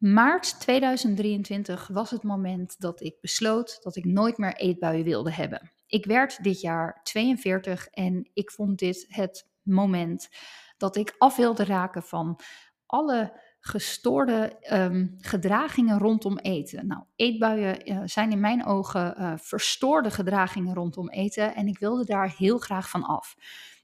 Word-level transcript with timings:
Maart 0.00 0.60
2023 0.60 1.88
was 1.88 2.10
het 2.10 2.22
moment 2.22 2.80
dat 2.80 3.00
ik 3.00 3.20
besloot 3.20 3.78
dat 3.82 3.96
ik 3.96 4.04
nooit 4.04 4.38
meer 4.38 4.54
eetbuien 4.54 5.04
wilde 5.04 5.32
hebben. 5.32 5.70
Ik 5.86 6.04
werd 6.04 6.42
dit 6.44 6.60
jaar 6.60 7.00
42 7.02 7.86
en 7.86 8.30
ik 8.32 8.50
vond 8.50 8.78
dit 8.78 9.06
het 9.08 9.48
moment 9.62 10.28
dat 10.76 10.96
ik 10.96 11.14
af 11.18 11.36
wilde 11.36 11.64
raken 11.64 12.02
van 12.02 12.40
alle 12.86 13.40
gestoorde 13.60 14.56
ehm, 14.60 15.06
gedragingen 15.18 15.98
rondom 15.98 16.38
eten. 16.38 16.86
Nou, 16.86 17.02
eetbuien 17.16 17.90
uh, 17.90 18.00
zijn 18.04 18.32
in 18.32 18.40
mijn 18.40 18.64
ogen 18.66 19.14
uh, 19.18 19.32
verstoorde 19.36 20.10
gedragingen 20.10 20.74
rondom 20.74 21.10
eten 21.10 21.54
en 21.54 21.66
ik 21.66 21.78
wilde 21.78 22.04
daar 22.04 22.34
heel 22.36 22.58
graag 22.58 22.90
van 22.90 23.02
af. 23.02 23.34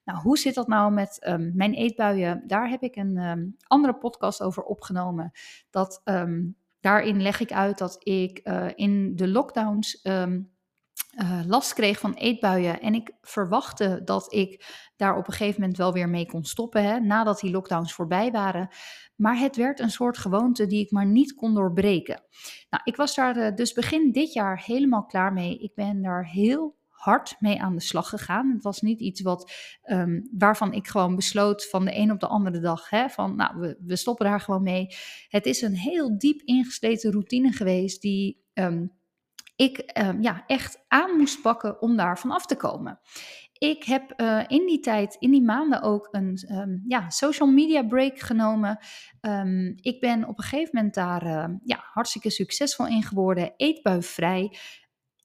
Nou, 0.07 0.21
hoe 0.21 0.39
zit 0.39 0.55
dat 0.55 0.69
nou 0.69 0.93
met 0.93 1.27
um, 1.29 1.53
mijn 1.55 1.75
eetbuien? 1.75 2.43
Daar 2.47 2.69
heb 2.69 2.83
ik 2.83 2.97
een 2.97 3.17
um, 3.17 3.57
andere 3.67 3.95
podcast 3.95 4.43
over 4.43 4.63
opgenomen. 4.63 5.31
Dat, 5.71 6.01
um, 6.05 6.57
daarin 6.81 7.23
leg 7.23 7.41
ik 7.41 7.53
uit 7.53 7.79
dat 7.79 7.97
ik 7.99 8.41
uh, 8.45 8.67
in 8.75 9.17
de 9.17 9.29
lockdowns 9.29 10.01
uh, 10.05 11.41
last 11.47 11.73
kreeg 11.73 11.99
van 11.99 12.15
eetbuien. 12.15 12.81
En 12.81 12.95
ik 12.95 13.13
verwachtte 13.21 14.01
dat 14.05 14.33
ik 14.33 14.65
daar 14.97 15.17
op 15.17 15.27
een 15.27 15.33
gegeven 15.33 15.61
moment 15.61 15.79
wel 15.79 15.93
weer 15.93 16.09
mee 16.09 16.27
kon 16.27 16.45
stoppen, 16.45 16.85
hè, 16.85 17.01
nadat 17.01 17.41
die 17.41 17.51
lockdowns 17.51 17.93
voorbij 17.93 18.31
waren. 18.31 18.69
Maar 19.17 19.39
het 19.39 19.57
werd 19.57 19.81
een 19.81 19.91
soort 19.91 20.19
gewoonte 20.19 20.67
die 20.67 20.85
ik 20.85 20.91
maar 20.91 21.07
niet 21.07 21.35
kon 21.35 21.55
doorbreken. 21.55 22.23
Nou, 22.71 22.83
ik 22.85 22.97
was 22.97 23.15
daar 23.15 23.37
uh, 23.37 23.55
dus 23.55 23.73
begin 23.73 24.13
dit 24.13 24.33
jaar 24.33 24.63
helemaal 24.65 25.05
klaar 25.05 25.33
mee. 25.33 25.59
Ik 25.59 25.75
ben 25.75 26.03
daar 26.03 26.27
heel 26.27 26.76
hard 26.97 27.37
mee 27.39 27.61
aan 27.61 27.75
de 27.75 27.81
slag 27.81 28.09
gegaan. 28.09 28.51
Het 28.51 28.63
was 28.63 28.81
niet 28.81 29.01
iets 29.01 29.21
wat, 29.21 29.53
um, 29.85 30.29
waarvan 30.39 30.73
ik 30.73 30.89
gewoon 30.89 31.17
besloot 31.17 31.69
van 31.69 31.85
de 31.85 31.97
een 31.97 32.11
op 32.11 32.21
de 32.21 32.27
andere 32.27 32.61
dag. 32.61 32.91
Hè, 32.91 33.09
van 33.09 33.37
nou, 33.37 33.59
we, 33.59 33.77
we 33.81 33.97
stoppen 33.97 34.27
daar 34.27 34.41
gewoon 34.41 34.63
mee. 34.63 34.87
Het 35.29 35.47
is 35.47 35.63
een 35.63 35.77
heel 35.77 36.19
diep 36.19 36.41
ingesleten 36.45 37.13
routine 37.13 37.53
geweest 37.53 38.03
die 38.03 38.45
um, 38.55 38.95
ik 39.57 39.99
um, 39.99 40.23
ja, 40.23 40.45
echt 40.47 40.85
aan 40.89 41.17
moest 41.17 41.43
pakken 41.43 41.81
om 41.81 41.97
daar 41.97 42.19
van 42.19 42.31
af 42.31 42.47
te 42.47 42.57
komen. 42.57 43.01
Ik 43.59 43.85
heb 43.85 44.13
uh, 44.17 44.45
in 44.47 44.67
die 44.67 44.81
tijd, 44.81 45.17
in 45.19 45.31
die 45.31 45.43
maanden 45.43 45.83
ook 45.83 46.09
een 46.11 46.83
ja, 46.87 47.11
social 47.11 47.49
media 47.49 47.83
break 47.83 48.19
genomen. 48.19 48.79
Ik 49.81 50.01
ben 50.01 50.29
op 50.29 50.39
een 50.39 50.45
gegeven 50.45 50.71
moment 50.73 50.95
daar 50.95 51.51
ja, 51.65 51.85
hartstikke 51.93 52.31
succesvol 52.31 52.87
in 52.87 53.03
geworden, 53.03 53.53
eetbuivrij 53.57 54.57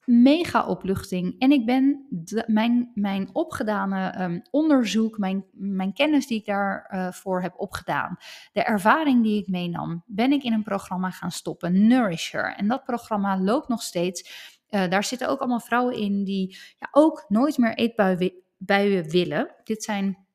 mega 0.04 0.66
opluchting. 0.66 1.34
En 1.38 1.52
ik 1.52 1.66
ben 1.66 2.06
mijn, 2.46 2.90
mijn 2.94 3.28
opgedane 3.32 4.22
um, 4.22 4.42
onderzoek, 4.50 5.18
mijn, 5.18 5.44
mijn 5.52 5.92
kennis 5.92 6.26
die 6.26 6.38
ik 6.38 6.46
daarvoor 6.46 7.36
uh, 7.36 7.42
heb 7.42 7.54
opgedaan, 7.56 8.16
de 8.52 8.62
ervaring 8.62 9.22
die 9.22 9.40
ik 9.40 9.48
meenam, 9.48 10.02
ben 10.06 10.32
ik 10.32 10.42
in 10.42 10.52
een 10.52 10.62
programma 10.62 11.10
gaan 11.10 11.30
stoppen, 11.30 11.86
Nourisher. 11.86 12.54
En 12.56 12.68
dat 12.68 12.84
programma 12.84 13.40
loopt 13.40 13.68
nog 13.68 13.82
steeds. 13.82 14.30
Uh, 14.70 14.88
daar 14.88 15.04
zitten 15.04 15.28
ook 15.28 15.38
allemaal 15.38 15.60
vrouwen 15.60 15.96
in 15.96 16.24
die 16.24 16.58
ja, 16.78 16.88
ook 16.90 17.24
nooit 17.28 17.58
meer 17.58 17.74
eetbuien 17.74 19.10
willen. 19.10 19.54
Dit 19.64 19.82
zijn 19.82 20.26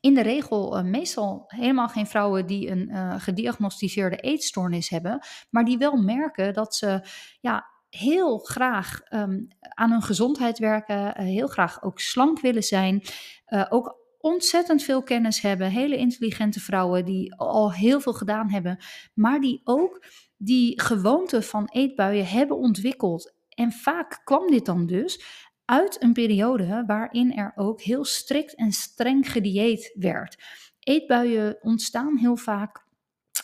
in 0.00 0.14
de 0.14 0.22
regel 0.22 0.78
uh, 0.78 0.84
meestal 0.84 1.44
helemaal 1.46 1.88
geen 1.88 2.06
vrouwen 2.06 2.46
die 2.46 2.70
een 2.70 3.20
gediagnosticeerde 3.20 4.16
eetstoornis 4.16 4.88
hebben, 4.88 5.20
maar 5.50 5.64
die 5.64 5.78
wel 5.78 5.96
merken 5.96 6.54
dat 6.54 6.74
ze 6.74 7.00
ja, 7.40 7.71
heel 7.96 8.38
graag 8.38 9.00
um, 9.10 9.48
aan 9.58 9.90
hun 9.90 10.02
gezondheid 10.02 10.58
werken, 10.58 10.96
uh, 10.96 11.12
heel 11.14 11.46
graag 11.46 11.82
ook 11.82 12.00
slank 12.00 12.40
willen 12.40 12.62
zijn, 12.62 13.02
uh, 13.48 13.66
ook 13.68 13.98
ontzettend 14.18 14.82
veel 14.82 15.02
kennis 15.02 15.40
hebben, 15.40 15.70
hele 15.70 15.96
intelligente 15.96 16.60
vrouwen 16.60 17.04
die 17.04 17.34
al 17.34 17.72
heel 17.72 18.00
veel 18.00 18.12
gedaan 18.12 18.50
hebben, 18.50 18.78
maar 19.14 19.40
die 19.40 19.60
ook 19.64 20.04
die 20.36 20.80
gewoonte 20.80 21.42
van 21.42 21.68
eetbuien 21.72 22.26
hebben 22.26 22.56
ontwikkeld. 22.56 23.34
En 23.48 23.72
vaak 23.72 24.20
kwam 24.24 24.50
dit 24.50 24.66
dan 24.66 24.86
dus 24.86 25.24
uit 25.64 26.02
een 26.02 26.12
periode 26.12 26.84
waarin 26.86 27.36
er 27.36 27.52
ook 27.54 27.80
heel 27.80 28.04
strikt 28.04 28.54
en 28.54 28.72
streng 28.72 29.32
gedieet 29.32 29.94
werd. 29.98 30.42
Eetbuien 30.78 31.58
ontstaan 31.60 32.16
heel 32.16 32.36
vaak 32.36 32.84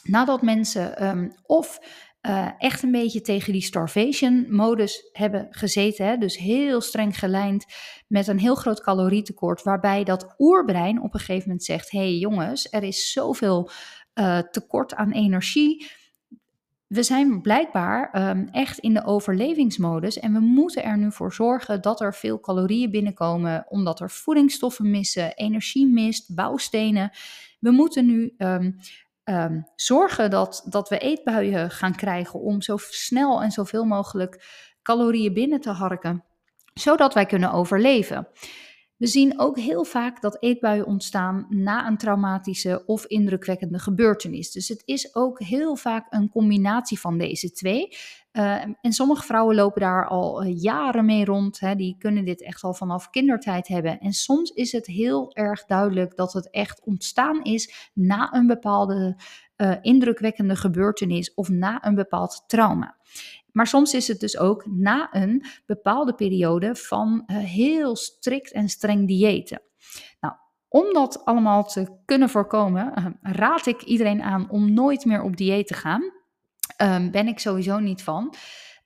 nadat 0.02 0.42
mensen 0.42 1.06
um, 1.06 1.32
of 1.42 1.80
uh, 2.22 2.48
echt 2.58 2.82
een 2.82 2.90
beetje 2.90 3.20
tegen 3.20 3.52
die 3.52 3.62
starvation-modus 3.62 5.08
hebben 5.12 5.46
gezeten. 5.50 6.06
Hè? 6.06 6.16
Dus 6.16 6.36
heel 6.36 6.80
streng 6.80 7.18
gelijnd 7.18 7.64
met 8.06 8.26
een 8.26 8.38
heel 8.38 8.54
groot 8.54 8.80
calorietekort, 8.80 9.62
waarbij 9.62 10.04
dat 10.04 10.34
oerbrein 10.38 11.02
op 11.02 11.14
een 11.14 11.20
gegeven 11.20 11.48
moment 11.48 11.64
zegt: 11.64 11.90
hé 11.90 11.98
hey 11.98 12.18
jongens, 12.18 12.72
er 12.72 12.82
is 12.82 13.12
zoveel 13.12 13.70
uh, 14.14 14.38
tekort 14.38 14.94
aan 14.94 15.12
energie. 15.12 15.90
We 16.86 17.02
zijn 17.02 17.40
blijkbaar 17.40 18.30
um, 18.30 18.48
echt 18.52 18.78
in 18.78 18.94
de 18.94 19.04
overlevingsmodus 19.04 20.18
en 20.18 20.32
we 20.32 20.40
moeten 20.40 20.84
er 20.84 20.98
nu 20.98 21.12
voor 21.12 21.32
zorgen 21.32 21.82
dat 21.82 22.00
er 22.00 22.14
veel 22.14 22.40
calorieën 22.40 22.90
binnenkomen, 22.90 23.64
omdat 23.68 24.00
er 24.00 24.10
voedingsstoffen 24.10 24.90
missen, 24.90 25.34
energie 25.34 25.86
mist, 25.86 26.34
bouwstenen. 26.34 27.10
We 27.60 27.70
moeten 27.70 28.06
nu 28.06 28.34
um, 28.38 28.76
um, 29.28 29.66
zorgen 29.74 30.30
dat, 30.30 30.64
dat 30.68 30.88
we 30.88 30.98
eetbuien 30.98 31.70
gaan 31.70 31.94
krijgen 31.94 32.40
om 32.40 32.62
zo 32.62 32.76
snel 32.76 33.42
en 33.42 33.50
zoveel 33.50 33.84
mogelijk 33.84 34.44
calorieën 34.82 35.32
binnen 35.32 35.60
te 35.60 35.70
harken, 35.70 36.24
zodat 36.74 37.14
wij 37.14 37.26
kunnen 37.26 37.52
overleven. 37.52 38.28
We 38.96 39.06
zien 39.06 39.40
ook 39.40 39.58
heel 39.58 39.84
vaak 39.84 40.20
dat 40.20 40.42
eetbuien 40.42 40.86
ontstaan 40.86 41.46
na 41.48 41.86
een 41.86 41.96
traumatische 41.96 42.82
of 42.86 43.04
indrukwekkende 43.04 43.78
gebeurtenis. 43.78 44.50
Dus 44.50 44.68
het 44.68 44.82
is 44.84 45.14
ook 45.14 45.40
heel 45.42 45.76
vaak 45.76 46.06
een 46.10 46.28
combinatie 46.28 47.00
van 47.00 47.18
deze 47.18 47.52
twee. 47.52 47.96
Uh, 48.38 48.64
en 48.80 48.92
sommige 48.92 49.22
vrouwen 49.22 49.56
lopen 49.56 49.80
daar 49.80 50.06
al 50.06 50.44
uh, 50.44 50.62
jaren 50.62 51.04
mee 51.04 51.24
rond. 51.24 51.60
Hè, 51.60 51.74
die 51.74 51.96
kunnen 51.98 52.24
dit 52.24 52.42
echt 52.42 52.62
al 52.62 52.74
vanaf 52.74 53.10
kindertijd 53.10 53.68
hebben. 53.68 53.98
En 53.98 54.12
soms 54.12 54.50
is 54.50 54.72
het 54.72 54.86
heel 54.86 55.34
erg 55.34 55.64
duidelijk 55.64 56.16
dat 56.16 56.32
het 56.32 56.50
echt 56.50 56.82
ontstaan 56.84 57.42
is 57.42 57.90
na 57.94 58.34
een 58.34 58.46
bepaalde 58.46 59.16
uh, 59.56 59.76
indrukwekkende 59.80 60.56
gebeurtenis 60.56 61.34
of 61.34 61.48
na 61.48 61.84
een 61.84 61.94
bepaald 61.94 62.44
trauma. 62.46 62.96
Maar 63.52 63.66
soms 63.66 63.94
is 63.94 64.08
het 64.08 64.20
dus 64.20 64.38
ook 64.38 64.66
na 64.66 65.08
een 65.14 65.44
bepaalde 65.66 66.14
periode 66.14 66.74
van 66.76 67.22
uh, 67.26 67.36
heel 67.36 67.96
strikt 67.96 68.52
en 68.52 68.68
streng 68.68 69.06
diëten. 69.06 69.62
Nou, 70.20 70.34
om 70.68 70.92
dat 70.92 71.24
allemaal 71.24 71.64
te 71.64 71.86
kunnen 72.04 72.28
voorkomen, 72.28 72.92
uh, 72.98 73.06
raad 73.22 73.66
ik 73.66 73.82
iedereen 73.82 74.22
aan 74.22 74.50
om 74.50 74.72
nooit 74.72 75.04
meer 75.04 75.22
op 75.22 75.36
dieet 75.36 75.66
te 75.66 75.74
gaan. 75.74 76.16
Um, 76.82 77.10
ben 77.10 77.28
ik 77.28 77.38
sowieso 77.38 77.78
niet 77.78 78.02
van. 78.02 78.34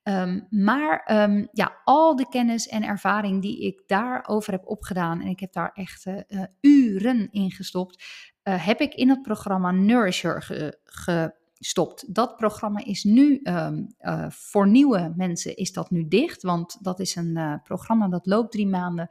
Um, 0.02 0.46
maar 0.50 1.22
um, 1.22 1.48
ja, 1.52 1.80
al 1.84 2.16
de 2.16 2.28
kennis 2.28 2.68
en 2.68 2.82
ervaring 2.82 3.42
die 3.42 3.66
ik 3.66 3.82
daarover 3.86 4.52
heb 4.52 4.66
opgedaan, 4.66 5.20
en 5.20 5.26
ik 5.26 5.40
heb 5.40 5.52
daar 5.52 5.70
echt 5.74 6.06
uh, 6.06 6.42
uren 6.60 7.28
in 7.30 7.50
gestopt, 7.50 8.04
uh, 8.44 8.66
heb 8.66 8.80
ik 8.80 8.94
in 8.94 9.08
het 9.08 9.22
programma 9.22 9.70
Nourisher 9.70 10.42
ge, 10.42 10.80
ge 10.84 11.34
stopt. 11.58 12.14
Dat 12.14 12.36
programma 12.36 12.84
is 12.84 13.04
nu 13.04 13.42
voor 14.28 14.68
nieuwe 14.68 15.12
mensen 15.16 15.56
is 15.56 15.72
dat 15.72 15.90
nu 15.90 16.08
dicht, 16.08 16.42
want 16.42 16.78
dat 16.84 17.00
is 17.00 17.16
een 17.16 17.60
programma 17.62 18.08
dat 18.08 18.26
loopt 18.26 18.52
drie 18.52 18.66
maanden. 18.66 19.08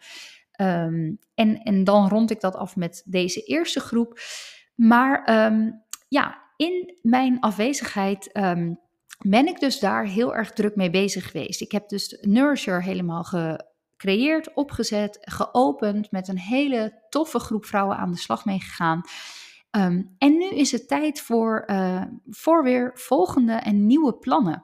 En, 0.51 1.19
en 1.63 1.83
dan 1.83 2.07
rond 2.09 2.31
ik 2.31 2.41
dat 2.41 2.55
af 2.55 2.75
met 2.75 3.03
deze 3.05 3.41
eerste 3.41 3.79
groep. 3.79 4.19
Maar 4.75 5.31
ja, 6.07 6.41
in 6.61 6.99
mijn 7.01 7.39
afwezigheid 7.39 8.29
ben 9.19 9.47
ik 9.47 9.59
dus 9.59 9.79
daar 9.79 10.05
heel 10.05 10.35
erg 10.35 10.51
druk 10.51 10.75
mee 10.75 10.89
bezig 10.89 11.31
geweest. 11.31 11.61
Ik 11.61 11.71
heb 11.71 11.89
dus 11.89 12.17
Nourisher 12.21 12.83
helemaal 12.83 13.23
gecreëerd, 13.23 14.53
opgezet, 14.53 15.17
geopend, 15.21 16.11
met 16.11 16.27
een 16.27 16.39
hele 16.39 17.05
toffe 17.09 17.39
groep 17.39 17.65
vrouwen 17.65 17.97
aan 17.97 18.11
de 18.11 18.17
slag 18.17 18.45
mee 18.45 18.59
gegaan. 18.59 19.01
Um, 19.71 20.15
en 20.17 20.37
nu 20.37 20.49
is 20.49 20.71
het 20.71 20.87
tijd 20.87 21.21
voor, 21.21 21.63
uh, 21.67 22.03
voor 22.29 22.63
weer 22.63 22.91
volgende 22.93 23.53
en 23.53 23.85
nieuwe 23.85 24.13
plannen. 24.13 24.63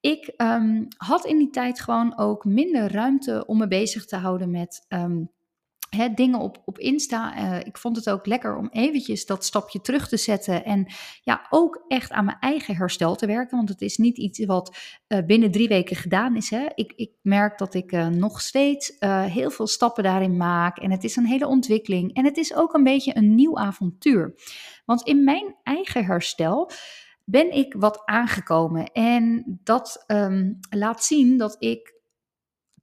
Ik 0.00 0.32
um, 0.36 0.86
had 0.96 1.24
in 1.24 1.38
die 1.38 1.50
tijd 1.50 1.80
gewoon 1.80 2.18
ook 2.18 2.44
minder 2.44 2.92
ruimte 2.92 3.46
om 3.46 3.58
me 3.58 3.68
bezig 3.68 4.04
te 4.04 4.16
houden 4.16 4.50
met 4.50 4.86
Dingen 6.14 6.40
op, 6.40 6.62
op 6.64 6.78
Insta. 6.78 7.36
Uh, 7.36 7.58
ik 7.58 7.78
vond 7.78 7.96
het 7.96 8.10
ook 8.10 8.26
lekker 8.26 8.56
om 8.56 8.68
eventjes 8.72 9.26
dat 9.26 9.44
stapje 9.44 9.80
terug 9.80 10.08
te 10.08 10.16
zetten. 10.16 10.64
En 10.64 10.86
ja, 11.22 11.46
ook 11.50 11.84
echt 11.88 12.10
aan 12.10 12.24
mijn 12.24 12.36
eigen 12.40 12.76
herstel 12.76 13.14
te 13.14 13.26
werken. 13.26 13.56
Want 13.56 13.68
het 13.68 13.80
is 13.80 13.96
niet 13.96 14.18
iets 14.18 14.44
wat 14.44 14.76
uh, 15.08 15.18
binnen 15.26 15.50
drie 15.50 15.68
weken 15.68 15.96
gedaan 15.96 16.36
is. 16.36 16.50
Hè. 16.50 16.66
Ik, 16.74 16.92
ik 16.96 17.10
merk 17.22 17.58
dat 17.58 17.74
ik 17.74 17.92
uh, 17.92 18.08
nog 18.08 18.40
steeds 18.40 18.96
heel 19.28 19.50
veel 19.50 19.66
stappen 19.66 20.02
daarin 20.02 20.36
maak. 20.36 20.78
En 20.78 20.90
het 20.90 21.04
is 21.04 21.16
een 21.16 21.26
hele 21.26 21.46
ontwikkeling. 21.46 22.14
En 22.14 22.24
het 22.24 22.36
is 22.36 22.54
ook 22.54 22.74
een 22.74 22.84
beetje 22.84 23.16
een 23.16 23.34
nieuw 23.34 23.58
avontuur. 23.58 24.34
Want 24.84 25.02
in 25.02 25.24
mijn 25.24 25.56
eigen 25.62 26.04
herstel 26.04 26.70
ben 27.24 27.52
ik 27.52 27.74
wat 27.78 28.02
aangekomen. 28.04 28.92
En 28.92 29.44
dat 29.62 30.04
um, 30.06 30.58
laat 30.70 31.04
zien 31.04 31.38
dat 31.38 31.56
ik 31.58 31.94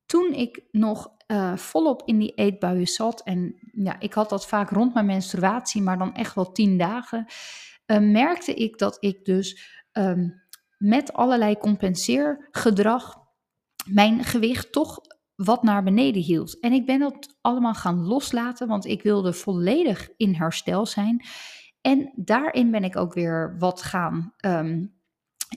toen 0.06 0.34
ik 0.34 0.64
nog 0.72 1.10
uh, 1.32 1.56
volop 1.56 2.02
in 2.06 2.20
die 2.20 2.34
eetbuien 2.34 2.88
zat. 2.88 3.22
En 3.24 3.56
ja, 3.72 4.00
ik 4.00 4.14
had 4.14 4.30
dat 4.30 4.48
vaak 4.48 4.70
rond 4.70 4.94
mijn 4.94 5.06
menstruatie, 5.06 5.82
maar 5.82 5.98
dan 5.98 6.16
echt 6.16 6.36
wel 6.36 6.52
tien 6.52 6.78
dagen. 6.78 7.26
Uh, 7.86 7.98
merkte 7.98 8.54
ik 8.54 8.78
dat 8.78 8.98
ik 9.00 9.26
dus 9.26 9.62
um, 9.92 10.42
met 10.78 11.14
allerlei 11.14 11.58
compenseergedrag 11.58 13.20
mijn 13.86 14.24
gewicht 14.24 14.72
toch 14.72 15.00
wat 15.36 15.64
naar 15.64 15.84
beneden 15.84 16.22
hield. 16.22 16.60
En 16.60 16.72
ik 16.72 16.86
ben 16.86 17.00
dat 17.00 17.38
allemaal 17.42 17.74
gaan 17.74 18.06
loslaten, 18.06 18.68
want 18.68 18.86
ik 18.86 19.02
wilde 19.02 19.34
volledig 19.34 20.10
in 20.18 20.34
herstel 20.34 20.86
zijn. 20.86 21.26
En 21.82 22.12
daarin 22.16 22.72
ben 22.72 22.84
ik 22.84 22.96
ook 22.96 23.14
weer 23.14 23.56
wat 23.60 23.82
gaan 23.82 24.34
ehm, 24.38 24.86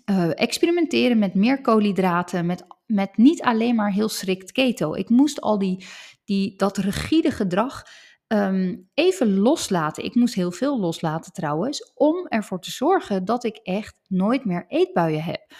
eh, 0.05 0.41
experimenteren 0.41 1.19
met 1.19 1.35
meer 1.35 1.61
koolhydraten, 1.61 2.47
met, 2.47 2.65
met 2.87 3.17
niet 3.17 3.43
alleen 3.43 3.75
maar 3.75 3.93
heel 3.93 4.09
strikt 4.09 4.53
keto. 4.53 4.95
Ik 4.95 5.09
moest 5.09 5.41
al 5.41 5.59
die, 5.59 5.87
die, 6.25 6.57
dat 6.57 6.77
rigide 6.77 7.31
gedrag 7.31 7.85
Ehm, 8.27 8.77
even 8.95 9.39
loslaten. 9.39 10.05
Ik 10.05 10.15
moest 10.15 10.35
heel 10.35 10.53
veel 10.53 10.81
loslaten 10.81 11.33
trouwens, 11.33 11.93
om 11.95 12.27
ervoor 12.27 12.61
te 12.61 12.71
zorgen 12.71 13.25
dat 13.25 13.45
ik 13.45 13.57
echt 13.57 14.01
nooit 14.09 14.45
meer 14.45 14.65
eetbuien 14.69 15.23
heb. 15.23 15.53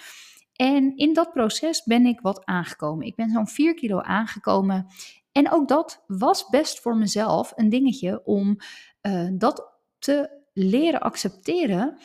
En 0.53 0.95
in 0.95 1.13
dat 1.13 1.31
proces 1.31 1.83
ben 1.83 2.05
ik 2.05 2.19
wat 2.19 2.45
aangekomen. 2.45 3.05
Ik 3.05 3.15
ben 3.15 3.29
zo'n 3.29 3.47
4 3.47 3.73
kilo 3.73 3.99
aangekomen. 4.01 4.87
En 5.31 5.51
ook 5.51 5.67
dat 5.67 6.03
was 6.07 6.49
best 6.49 6.79
voor 6.79 6.97
mezelf 6.97 7.51
een 7.55 7.69
dingetje 7.69 8.25
om 8.25 8.57
uh, 9.01 9.29
dat 9.33 9.79
te 9.99 10.43
leren 10.53 11.01
accepteren. 11.01 11.97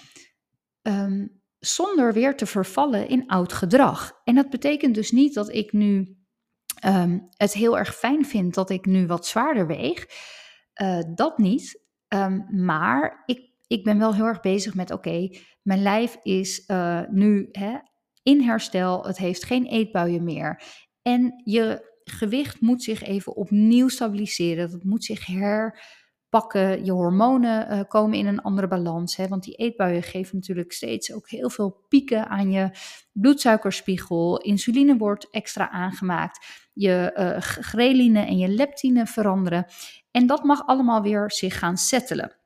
Ehm, 0.83 1.27
zonder 1.61 2.13
weer 2.13 2.37
te 2.37 2.47
vervallen 2.47 3.09
in 3.09 3.27
oud 3.27 3.53
gedrag. 3.53 4.21
En 4.25 4.35
dat 4.35 4.51
betekent 4.51 4.95
dus 4.95 5.11
niet 5.11 5.35
dat 5.35 5.55
ik 5.55 5.73
nu 5.73 6.17
um, 6.87 7.29
het 7.37 7.53
heel 7.53 7.79
erg 7.79 7.97
fijn 7.97 8.25
vind 8.25 8.55
dat 8.55 8.71
ik 8.71 8.87
nu 8.87 9.07
wat 9.07 9.27
zwaarder 9.27 9.67
weeg. 9.67 10.07
Uh, 10.83 10.99
dat 11.15 11.39
niet. 11.39 11.83
Um, 12.09 12.47
maar 12.65 13.23
ik, 13.27 13.51
ik 13.67 13.85
ben 13.85 13.99
wel 13.99 14.15
heel 14.15 14.25
erg 14.25 14.41
bezig 14.41 14.75
met: 14.75 14.91
oké, 14.91 15.29
mijn 15.63 15.83
lijf 15.83 16.17
is 16.23 16.65
uh, 16.67 17.01
nu 17.11 17.49
hè, 17.53 17.79
in 18.23 18.41
herstel. 18.41 19.07
Het 19.07 19.19
heeft 19.19 19.45
geen 19.45 19.67
eetbuien 19.67 20.25
meer. 20.25 20.63
En 21.03 21.43
je 21.45 21.89
gewicht 22.05 22.61
moet 22.61 22.83
zich 22.83 23.03
even 23.03 23.37
opnieuw 23.37 23.89
stabiliseren. 23.89 24.71
Dat 24.71 24.85
moet 24.85 25.05
zich 25.05 25.27
herpakken. 26.31 26.85
Je 26.85 26.93
hormonen 26.93 27.73
uh, 27.73 27.81
komen 27.89 28.19
in 28.19 28.27
een 28.27 28.43
andere 28.43 28.69
balans. 28.69 29.17
Hè, 29.17 29.29
want 29.29 29.43
die 29.43 29.55
eetbuien 29.55 30.03
geven 30.03 30.37
natuurlijk 30.37 30.73
steeds 30.73 31.13
ook 31.13 31.29
heel 31.29 31.51
veel 31.51 31.85
pieken 31.89 32.29
aan 32.29 32.51
je 32.51 32.71
bloedsuikerspiegel. 33.13 34.41
Insuline 34.41 34.97
wordt 34.97 35.31
extra 35.31 35.71
aangemaakt. 35.71 36.47
Je 36.73 37.17
uh, 37.19 37.41
ghreline 37.41 38.21
en 38.21 38.39
je 38.39 38.49
leptine 38.49 39.07
veranderen. 39.07 39.67
En 40.11 40.27
dat 40.27 40.45
mag 40.45 40.67
allemaal 40.67 41.03
weer 41.03 41.31
zich 41.33 41.59
gaan 41.59 41.77
settelen. 41.77 42.40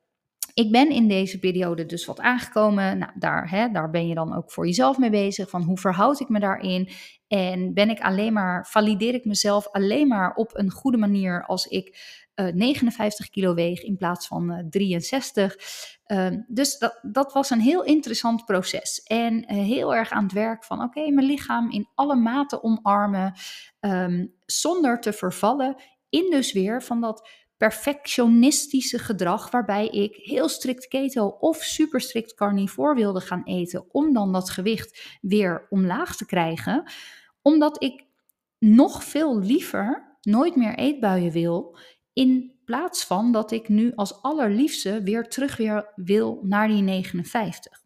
Ik 0.54 0.70
ben 0.70 0.90
in 0.90 1.08
deze 1.08 1.38
periode 1.38 1.86
dus 1.86 2.04
wat 2.04 2.20
aangekomen. 2.20 2.98
Nou, 2.98 3.12
daar, 3.18 3.50
hè, 3.50 3.68
daar 3.68 3.90
ben 3.90 4.08
je 4.08 4.14
dan 4.14 4.36
ook 4.36 4.52
voor 4.52 4.66
jezelf 4.66 4.98
mee 4.98 5.10
bezig. 5.10 5.50
Van 5.50 5.62
hoe 5.62 5.78
verhoud 5.78 6.20
ik 6.20 6.28
me 6.28 6.40
daarin? 6.40 6.88
En 7.28 7.74
ben 7.74 7.90
ik 7.90 8.00
alleen 8.00 8.32
maar, 8.32 8.66
valideer 8.66 9.14
ik 9.14 9.24
mezelf 9.24 9.68
alleen 9.68 10.08
maar 10.08 10.34
op 10.34 10.50
een 10.58 10.70
goede 10.70 10.96
manier 10.96 11.44
als 11.44 11.66
ik 11.66 11.88
uh, 12.34 12.48
eh, 12.48 12.54
59 12.54 13.30
kilo 13.30 13.54
weeg 13.54 13.82
in 13.82 13.96
plaats 13.96 14.26
van 14.26 14.52
uh, 14.52 14.58
63. 14.70 15.56
Uh, 16.06 16.28
dus 16.46 16.78
dat, 16.78 16.98
dat 17.02 17.32
was 17.32 17.50
een 17.50 17.60
heel 17.60 17.84
interessant 17.84 18.44
proces. 18.44 19.02
En 19.02 19.34
uh, 19.34 19.64
heel 19.64 19.94
erg 19.94 20.10
aan 20.10 20.22
het 20.22 20.32
werk 20.32 20.64
van 20.64 20.82
oké, 20.82 21.10
mijn 21.10 21.26
lichaam 21.26 21.70
in 21.70 21.88
alle 21.94 22.16
maten 22.16 22.62
omarmen. 22.62 23.34
Um, 23.80 24.34
zonder 24.46 25.00
te 25.00 25.12
vervallen 25.12 25.76
in 26.08 26.30
dus 26.30 26.52
weer 26.52 26.82
van 26.82 27.00
dat 27.00 27.28
perfectionistische 27.56 28.98
gedrag 28.98 29.50
waarbij 29.50 29.88
ik 29.88 30.16
heel 30.16 30.48
strikt 30.48 30.88
keto 30.88 31.26
of 31.26 31.56
super 31.56 32.00
strikt 32.00 32.34
carnivore 32.34 32.94
wilde 32.94 33.20
gaan 33.20 33.44
eten 33.44 33.84
om 33.94 34.12
dan 34.12 34.32
dat 34.32 34.50
gewicht 34.50 35.18
weer 35.20 35.66
omlaag 35.70 36.16
te 36.16 36.26
krijgen, 36.26 36.90
omdat 37.42 37.82
ik 37.82 38.04
nog 38.58 39.04
veel 39.04 39.38
liever 39.38 40.16
nooit 40.20 40.56
meer 40.56 40.74
eetbuien 40.74 41.32
wil 41.32 41.78
in 42.12 42.54
plaats 42.64 43.04
van 43.04 43.32
dat 43.32 43.50
ik 43.50 43.68
nu 43.68 43.92
als 43.94 44.22
allerliefste 44.22 45.02
weer 45.02 45.28
terug 45.28 45.56
weer 45.56 45.92
wil 45.94 46.40
naar 46.42 46.68
die 46.68 46.82
59. 46.82 47.82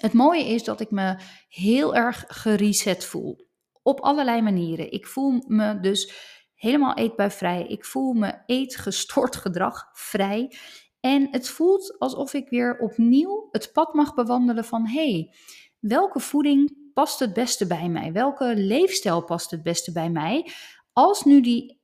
Het 0.00 0.12
mooie 0.12 0.44
is 0.44 0.64
dat 0.64 0.80
ik 0.80 0.90
me 0.90 1.16
heel 1.48 1.94
erg 1.94 2.24
gereset 2.28 3.04
voel. 3.04 3.46
Op 3.82 4.00
allerlei 4.00 4.42
manieren. 4.42 4.92
Ik 4.92 5.06
voel 5.06 5.42
me 5.46 5.80
dus 5.80 6.12
helemaal 6.58 6.94
eetbuivrij. 6.94 7.66
Ik 7.66 7.84
voel 7.84 8.12
me 8.12 8.42
eetgestort 8.46 9.36
gedrag 9.46 9.90
vrij. 9.92 10.52
En 11.00 11.28
het 11.30 11.48
voelt 11.48 11.98
alsof 11.98 12.34
ik 12.34 12.48
weer 12.48 12.78
opnieuw 12.78 13.48
het 13.50 13.70
pad 13.72 13.94
mag 13.94 14.14
bewandelen 14.14 14.64
van 14.64 14.86
hey, 14.86 15.34
welke 15.78 16.20
voeding 16.20 16.90
past 16.94 17.18
het 17.18 17.32
beste 17.32 17.66
bij 17.66 17.88
mij? 17.88 18.12
Welke 18.12 18.54
leefstijl 18.56 19.24
past 19.24 19.50
het 19.50 19.62
beste 19.62 19.92
bij 19.92 20.10
mij? 20.10 20.50
Als 20.92 21.24
nu 21.24 21.40
die 21.40 21.80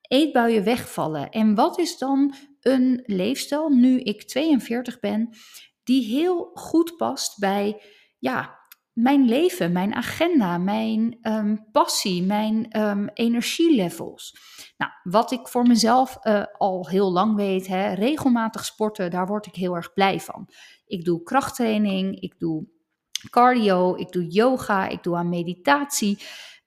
eetbuien 0.00 0.64
wegvallen. 0.64 1.30
En 1.30 1.54
wat 1.54 1.78
is 1.78 1.98
dan 1.98 2.34
een 2.60 3.02
leefstijl 3.06 3.68
nu 3.68 4.00
ik 4.00 4.22
42 4.22 5.00
ben 5.00 5.36
die 5.84 6.04
heel 6.04 6.50
goed 6.54 6.96
past 6.96 7.38
bij 7.38 7.82
ja, 8.18 8.58
mijn 8.92 9.24
leven, 9.24 9.72
mijn 9.72 9.94
agenda, 9.94 10.58
mijn 10.58 11.18
um, 11.22 11.68
passie, 11.72 12.22
mijn 12.22 12.80
um, 12.80 13.08
energielevels. 13.14 14.36
Nou, 14.76 14.92
wat 15.02 15.30
ik 15.30 15.48
voor 15.48 15.66
mezelf 15.66 16.18
uh, 16.22 16.44
al 16.58 16.88
heel 16.88 17.12
lang 17.12 17.36
weet, 17.36 17.66
hè, 17.66 17.92
regelmatig 17.92 18.64
sporten, 18.64 19.10
daar 19.10 19.26
word 19.26 19.46
ik 19.46 19.54
heel 19.54 19.76
erg 19.76 19.92
blij 19.92 20.20
van. 20.20 20.48
Ik 20.86 21.04
doe 21.04 21.22
krachttraining, 21.22 22.20
ik 22.20 22.38
doe 22.38 22.66
cardio, 23.30 23.94
ik 23.94 24.12
doe 24.12 24.26
yoga, 24.26 24.88
ik 24.88 25.02
doe 25.02 25.16
aan 25.16 25.28
meditatie. 25.28 26.18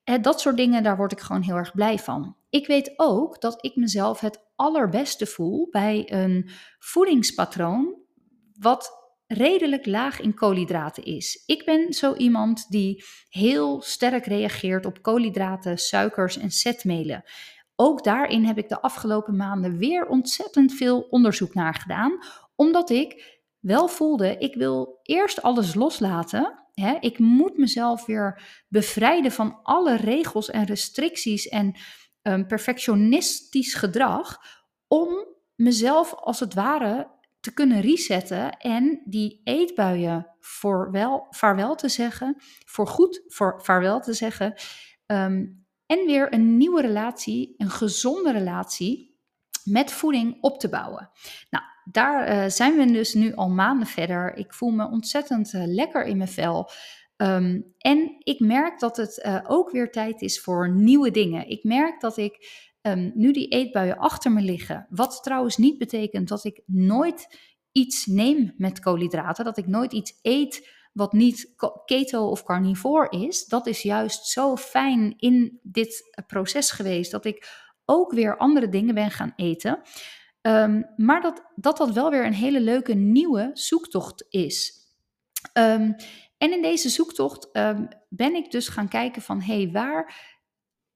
Eh, 0.03 0.21
dat 0.21 0.41
soort 0.41 0.57
dingen, 0.57 0.83
daar 0.83 0.97
word 0.97 1.11
ik 1.11 1.19
gewoon 1.19 1.41
heel 1.41 1.55
erg 1.55 1.73
blij 1.73 1.97
van. 1.97 2.37
Ik 2.49 2.67
weet 2.67 2.93
ook 2.95 3.41
dat 3.41 3.65
ik 3.65 3.75
mezelf 3.75 4.19
het 4.19 4.39
allerbeste 4.55 5.25
voel 5.25 5.67
bij 5.71 6.11
een 6.11 6.49
voedingspatroon 6.79 7.95
wat 8.59 9.04
redelijk 9.27 9.85
laag 9.85 10.21
in 10.21 10.33
koolhydraten 10.33 11.03
is. 11.03 11.43
Ik 11.45 11.65
ben 11.65 11.93
zo 11.93 12.13
iemand 12.13 12.69
die 12.69 13.03
heel 13.29 13.81
sterk 13.81 14.25
reageert 14.25 14.85
op 14.85 15.01
koolhydraten, 15.01 15.77
suikers 15.77 16.37
en 16.37 16.51
zetmelen. 16.51 17.23
Ook 17.75 18.03
daarin 18.03 18.45
heb 18.45 18.57
ik 18.57 18.69
de 18.69 18.81
afgelopen 18.81 19.35
maanden 19.35 19.77
weer 19.77 20.07
ontzettend 20.07 20.73
veel 20.73 21.01
onderzoek 21.01 21.53
naar 21.53 21.75
gedaan, 21.75 22.19
omdat 22.55 22.89
ik 22.89 23.39
wel 23.59 23.87
voelde, 23.87 24.37
ik 24.37 24.55
wil 24.55 24.99
eerst 25.03 25.41
alles 25.41 25.73
loslaten. 25.73 26.59
Hè? 26.73 26.97
Ik 26.99 27.19
moet 27.19 27.57
mezelf 27.57 28.05
weer 28.05 28.41
bevrijden 28.67 29.31
van 29.31 29.59
alle 29.63 29.95
regels 29.95 30.49
en 30.49 30.65
restricties 30.65 31.47
en 31.47 31.75
um, 32.21 32.47
perfectionistisch 32.47 33.73
gedrag, 33.73 34.37
om 34.87 35.09
mezelf 35.55 36.13
als 36.13 36.39
het 36.39 36.53
ware 36.53 37.14
te 37.45 37.53
kunnen 37.53 37.81
resetten 37.81 38.57
en 38.57 39.01
die 39.05 39.41
eetbuien 39.43 40.27
voor 40.39 40.91
wel, 40.91 41.27
vaarwel 41.29 41.75
te 41.75 41.89
zeggen, 41.89 42.35
voor 42.65 42.87
goed 42.87 43.23
voor 43.27 43.61
vaarwel 43.63 43.99
te 43.99 44.13
zeggen. 44.13 44.53
Um, 45.05 45.65
en 45.85 46.05
weer 46.05 46.33
een 46.33 46.57
nieuwe 46.57 46.81
relatie, 46.81 47.53
een 47.57 47.69
gezonde 47.69 48.31
relatie 48.31 49.19
met 49.63 49.91
voeding 49.91 50.37
op 50.41 50.59
te 50.59 50.69
bouwen. 50.69 51.09
Nou, 51.49 51.63
daar 51.91 52.29
uh, 52.29 52.49
zijn 52.49 52.77
we 52.77 52.91
dus 52.91 53.13
nu 53.13 53.35
al 53.35 53.49
maanden 53.49 53.87
verder. 53.87 54.35
Ik 54.37 54.53
voel 54.53 54.71
me 54.71 54.89
ontzettend 54.89 55.53
uh, 55.53 55.63
lekker 55.65 56.03
in 56.03 56.17
mijn 56.17 56.29
vel. 56.29 56.69
Um, 57.17 57.73
en 57.77 58.15
ik 58.19 58.39
merk 58.39 58.79
dat 58.79 58.97
het 58.97 59.23
uh, 59.25 59.39
ook 59.47 59.71
weer 59.71 59.91
tijd 59.91 60.21
is 60.21 60.41
voor 60.41 60.69
nieuwe 60.69 61.11
dingen. 61.11 61.49
Ik 61.49 61.63
merk 61.63 62.01
dat 62.01 62.17
ik 62.17 62.63
um, 62.87 63.11
nu 63.15 63.31
die 63.31 63.47
eetbuien 63.47 63.97
achter 63.97 64.31
me 64.31 64.41
liggen. 64.41 64.87
Wat 64.89 65.23
trouwens 65.23 65.57
niet 65.57 65.77
betekent 65.77 66.27
dat 66.27 66.43
ik 66.43 66.61
nooit 66.65 67.37
iets 67.71 68.05
neem 68.05 68.53
met 68.57 68.79
koolhydraten, 68.79 69.45
dat 69.45 69.57
ik 69.57 69.67
nooit 69.67 69.93
iets 69.93 70.19
eet 70.21 70.73
wat 70.93 71.13
niet 71.13 71.53
keto 71.85 72.29
of 72.29 72.43
carnivore 72.43 73.09
is. 73.09 73.45
Dat 73.45 73.67
is 73.67 73.81
juist 73.81 74.25
zo 74.25 74.55
fijn 74.55 75.13
in 75.17 75.59
dit 75.63 76.23
proces 76.27 76.71
geweest 76.71 77.11
dat 77.11 77.25
ik 77.25 77.63
ook 77.85 78.11
weer 78.11 78.37
andere 78.37 78.69
dingen 78.69 78.95
ben 78.95 79.11
gaan 79.11 79.33
eten. 79.35 79.81
Um, 80.41 80.85
maar 80.97 81.21
dat, 81.21 81.51
dat 81.55 81.77
dat 81.77 81.93
wel 81.93 82.09
weer 82.09 82.25
een 82.25 82.33
hele 82.33 82.61
leuke 82.61 82.93
nieuwe 82.93 83.49
zoektocht 83.53 84.25
is. 84.29 84.73
Um, 85.53 85.95
en 86.37 86.51
in 86.51 86.61
deze 86.61 86.89
zoektocht 86.89 87.51
ben 88.09 88.35
ik 88.35 88.51
dus 88.51 88.67
gaan 88.67 88.87
kijken 88.87 89.21
van 89.21 89.41
hé, 89.41 89.61
hey, 89.61 89.71
waar 89.71 90.34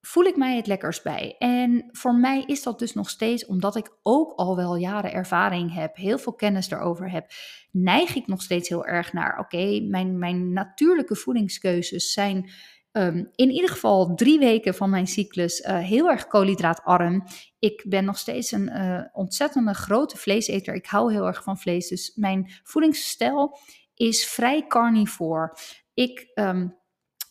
voel 0.09 0.23
ik 0.23 0.35
mij 0.35 0.55
het 0.55 0.67
lekkers 0.67 1.01
bij. 1.01 1.35
En 1.37 1.89
voor 1.91 2.15
mij 2.15 2.43
is 2.45 2.63
dat 2.63 2.79
dus 2.79 2.93
nog 2.93 3.09
steeds, 3.09 3.45
omdat 3.45 3.75
ik 3.75 3.97
ook 4.01 4.33
al 4.35 4.55
wel 4.55 4.75
jaren 4.75 5.13
ervaring 5.13 5.73
heb, 5.73 5.95
heel 5.95 6.17
veel 6.17 6.33
kennis 6.33 6.71
erover 6.71 7.11
heb, 7.11 7.31
neig 7.71 8.15
ik 8.15 8.27
nog 8.27 8.41
steeds 8.41 8.69
heel 8.69 8.85
erg 8.85 9.13
naar, 9.13 9.39
oké, 9.39 9.79
mijn, 9.81 10.19
mijn 10.19 10.53
natuurlijke 10.53 11.15
voedingskeuzes 11.15 12.13
zijn 12.13 12.49
um, 12.91 13.29
in 13.35 13.49
ieder 13.49 13.69
geval 13.69 14.15
drie 14.15 14.39
weken 14.39 14.75
van 14.75 14.89
mijn 14.89 15.07
cyclus 15.07 15.59
uh, 15.59 15.77
heel 15.77 16.09
erg 16.09 16.27
koolhydraatarm. 16.27 17.23
Ik 17.59 17.85
ben 17.87 18.05
nog 18.05 18.17
steeds 18.17 18.51
een 18.51 18.69
uh, 18.69 19.01
ontzettende 19.11 19.73
grote 19.73 20.17
vleeseter. 20.17 20.73
Ik 20.73 20.85
hou 20.85 21.13
heel 21.13 21.27
erg 21.27 21.43
van 21.43 21.57
vlees, 21.57 21.87
dus 21.87 22.11
mijn 22.15 22.51
voedingsstijl 22.63 23.57
is 23.95 24.27
vrij 24.27 24.67
carnivore. 24.67 25.57
ik 25.93 26.31
ehm, 26.33 26.67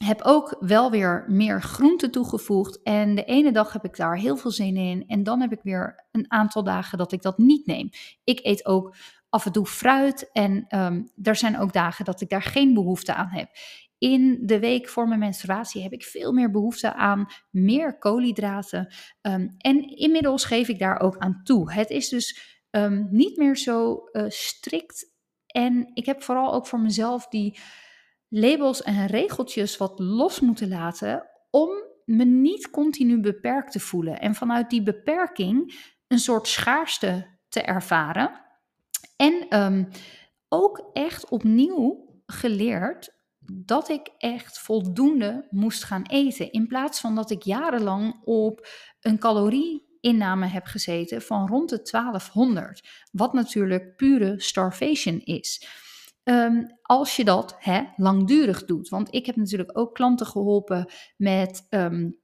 heb 0.04 0.22
ook 0.22 0.56
wel 0.60 0.90
weer 0.90 1.24
meer 1.28 1.62
groente 1.62 2.10
toegevoegd. 2.10 2.82
En 2.82 3.14
de 3.14 3.24
ene 3.24 3.52
dag 3.52 3.72
heb 3.72 3.84
ik 3.84 3.96
daar 3.96 4.16
heel 4.16 4.36
veel 4.36 4.50
zin 4.50 4.76
in. 4.76 5.04
En 5.06 5.22
dan 5.22 5.40
heb 5.40 5.52
ik 5.52 5.60
weer 5.62 6.06
een 6.10 6.30
aantal 6.32 6.64
dagen 6.64 6.98
dat 6.98 7.12
ik 7.12 7.22
dat 7.22 7.38
niet 7.38 7.66
neem. 7.66 7.88
Ik 8.24 8.40
eet 8.42 8.66
ook 8.66 8.96
af 9.28 9.46
en 9.46 9.52
toe 9.52 9.66
fruit. 9.66 10.30
En 10.32 10.66
um, 10.68 11.10
er 11.22 11.36
zijn 11.36 11.58
ook 11.58 11.72
dagen 11.72 12.04
dat 12.04 12.20
ik 12.20 12.28
daar 12.28 12.42
geen 12.42 12.74
behoefte 12.74 13.14
aan 13.14 13.28
heb. 13.30 13.48
In 13.98 14.38
de 14.42 14.58
week 14.58 14.88
voor 14.88 15.08
mijn 15.08 15.20
menstruatie 15.20 15.82
heb 15.82 15.92
ik 15.92 16.04
veel 16.04 16.32
meer 16.32 16.50
behoefte 16.50 16.94
aan 16.94 17.26
meer 17.50 17.98
koolhydraten. 17.98 18.94
Um, 19.22 19.54
en 19.58 19.96
inmiddels 19.96 20.44
geef 20.44 20.68
ik 20.68 20.78
daar 20.78 21.00
ook 21.00 21.18
aan 21.18 21.40
toe. 21.42 21.72
Het 21.72 21.90
is 21.90 22.08
dus 22.08 22.56
um, 22.70 23.08
niet 23.10 23.36
meer 23.36 23.56
zo 23.56 24.08
uh, 24.12 24.24
strikt. 24.28 25.12
En 25.46 25.90
ik 25.94 26.06
heb 26.06 26.22
vooral 26.22 26.52
ook 26.52 26.66
voor 26.66 26.80
mezelf 26.80 27.26
die 27.26 27.58
labels 28.28 28.82
en 28.82 29.06
regeltjes 29.06 29.76
wat 29.76 29.98
los 29.98 30.40
moeten 30.40 30.68
laten 30.68 31.28
om 31.50 31.70
me 32.04 32.24
niet 32.24 32.70
continu 32.70 33.20
beperkt 33.20 33.72
te 33.72 33.80
voelen. 33.80 34.18
En 34.18 34.34
vanuit 34.34 34.70
die 34.70 34.82
beperking 34.82 35.74
een 36.06 36.18
soort 36.18 36.48
schaarste 36.48 37.38
te 37.48 37.62
ervaren. 37.62 38.46
En 39.16 39.62
um, 39.62 39.88
ook 40.48 40.90
echt 40.92 41.28
opnieuw 41.28 42.06
geleerd 42.26 43.16
dat 43.52 43.88
ik 43.88 44.10
echt 44.18 44.58
voldoende 44.58 45.46
moest 45.50 45.84
gaan 45.84 46.06
eten. 46.06 46.52
In 46.52 46.66
plaats 46.66 47.00
van 47.00 47.14
dat 47.14 47.30
ik 47.30 47.42
jarenlang 47.42 48.20
op 48.24 48.68
een 49.00 49.18
calorieinname 49.18 50.46
heb 50.46 50.66
gezeten 50.66 51.22
van 51.22 51.48
rond 51.48 51.68
de 51.68 51.82
1200. 51.90 52.88
Wat 53.12 53.32
natuurlijk 53.32 53.96
pure 53.96 54.40
starvation 54.40 55.20
is. 55.20 55.66
Um, 56.30 56.78
als 56.82 57.16
je 57.16 57.24
dat 57.24 57.56
langdurig 57.96 58.64
doet. 58.64 58.88
Want 58.88 59.14
ik 59.14 59.26
heb 59.26 59.36
natuurlijk 59.36 59.78
ook 59.78 59.94
klanten 59.94 60.26
geholpen 60.26 60.86
met 61.16 61.66
um, 61.70 62.18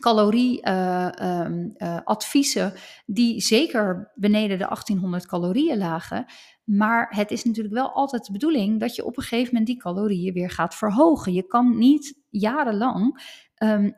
calorieadviezen, 0.00 2.66
uh, 2.66 2.72
uh, 2.72 2.78
die 3.06 3.40
zeker 3.40 4.12
beneden 4.14 4.58
de 4.58 4.64
1800 4.64 5.26
calorieën 5.26 5.78
lagen. 5.78 6.26
Maar 6.64 7.12
het 7.14 7.30
is 7.30 7.44
natuurlijk 7.44 7.74
wel 7.74 7.92
altijd 7.92 8.24
de 8.24 8.32
bedoeling 8.32 8.80
dat 8.80 8.94
je 8.94 9.04
op 9.04 9.16
een 9.16 9.22
gegeven 9.22 9.46
moment 9.46 9.66
die 9.66 9.76
calorieën 9.76 10.32
weer 10.32 10.50
gaat 10.50 10.74
verhogen. 10.74 11.32
Je 11.32 11.46
kan 11.46 11.78
niet 11.78 12.20
jarenlang 12.28 13.34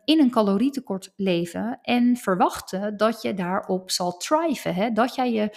in 0.05 0.21
een 0.21 0.31
calorietekort 0.31 1.12
leven 1.17 1.79
en 1.83 2.17
verwachten 2.17 2.97
dat 2.97 3.23
je 3.23 3.35
daarop 3.35 3.91
zal 3.91 4.17
thriven. 4.17 4.75
Hè? 4.75 4.91
Dat 4.91 5.15
jij 5.15 5.33
je 5.33 5.50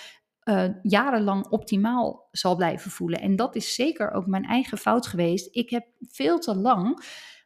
uh, 0.50 0.64
jarenlang 0.82 1.48
optimaal 1.48 2.28
zal 2.32 2.56
blijven 2.56 2.92
voelen. 2.92 3.22
En 3.22 3.36
dat 3.36 3.56
is 3.56 3.76
zeker 3.76 4.12
ook 4.12 4.28
mijn 4.28 4.46
eigen 4.46 4.78
fout 4.78 5.08
geweest. 5.08 5.48
Ik 5.52 5.70
heb 5.70 5.86
veel 6.00 6.40
te 6.40 6.56
lang 6.56 7.06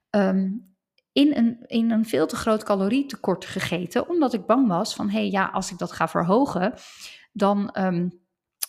um, 0.09 0.75
in, 1.11 1.35
een, 1.35 1.63
in 1.65 1.91
een 1.91 2.05
veel 2.05 2.27
te 2.27 2.35
groot 2.35 2.63
calorietekort 2.63 3.45
gegeten, 3.45 4.09
omdat 4.09 4.33
ik 4.33 4.45
bang 4.45 4.67
was 4.67 4.95
van, 4.95 5.09
hé 5.09 5.17
hey, 5.17 5.29
ja, 5.29 5.45
als 5.45 5.71
ik 5.71 5.77
dat 5.77 5.91
ga 5.91 6.07
verhogen, 6.07 6.73
dan, 7.31 7.77
um, 7.79 8.21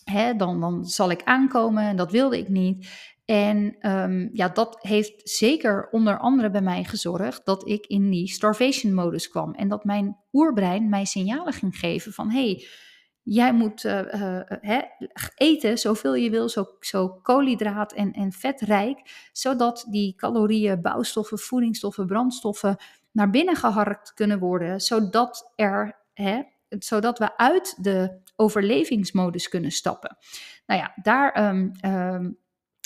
hè, 0.04 0.34
dan, 0.36 0.60
dan 0.60 0.84
zal 0.84 1.10
ik 1.10 1.22
aankomen 1.24 1.82
en 1.82 1.96
dat 1.96 2.10
wilde 2.10 2.38
ik 2.38 2.48
niet. 2.48 2.88
En 3.24 3.76
um, 3.90 4.30
ja, 4.32 4.48
dat 4.48 4.78
heeft 4.80 5.30
zeker 5.30 5.88
onder 5.90 6.18
andere 6.18 6.50
bij 6.50 6.60
mij 6.60 6.84
gezorgd 6.84 7.44
dat 7.44 7.68
ik 7.68 7.86
in 7.86 8.10
die 8.10 8.28
starvation 8.28 8.94
modus 8.94 9.28
kwam. 9.28 9.54
En 9.54 9.68
dat 9.68 9.84
mijn 9.84 10.16
oerbrein 10.32 10.88
mij 10.88 11.04
signalen 11.04 11.52
ging 11.52 11.78
geven 11.78 12.12
van 12.12 12.30
hé, 12.30 12.44
hey, 12.44 12.66
Jij 13.28 13.52
moet 13.52 13.84
uh, 13.84 14.00
uh, 14.62 14.82
eten 15.34 15.78
zoveel 15.78 16.14
je 16.14 16.30
wil, 16.30 16.48
zo, 16.48 16.66
zo 16.80 17.08
koolhydraat 17.08 17.92
en, 17.92 18.12
en 18.12 18.32
vetrijk, 18.32 19.28
zodat 19.32 19.86
die 19.90 20.14
calorieën, 20.14 20.80
bouwstoffen, 20.82 21.38
voedingsstoffen, 21.38 22.06
brandstoffen 22.06 22.76
naar 23.12 23.30
binnen 23.30 23.56
geharkt 23.56 24.14
kunnen 24.14 24.38
worden, 24.38 24.80
zodat, 24.80 25.52
er, 25.54 26.04
hè, 26.14 26.42
zodat 26.68 27.18
we 27.18 27.36
uit 27.36 27.84
de 27.84 28.20
overlevingsmodus 28.36 29.48
kunnen 29.48 29.70
stappen. 29.70 30.16
Nou 30.66 30.80
ja, 30.80 30.92
daar, 31.02 31.54
um, 31.54 31.72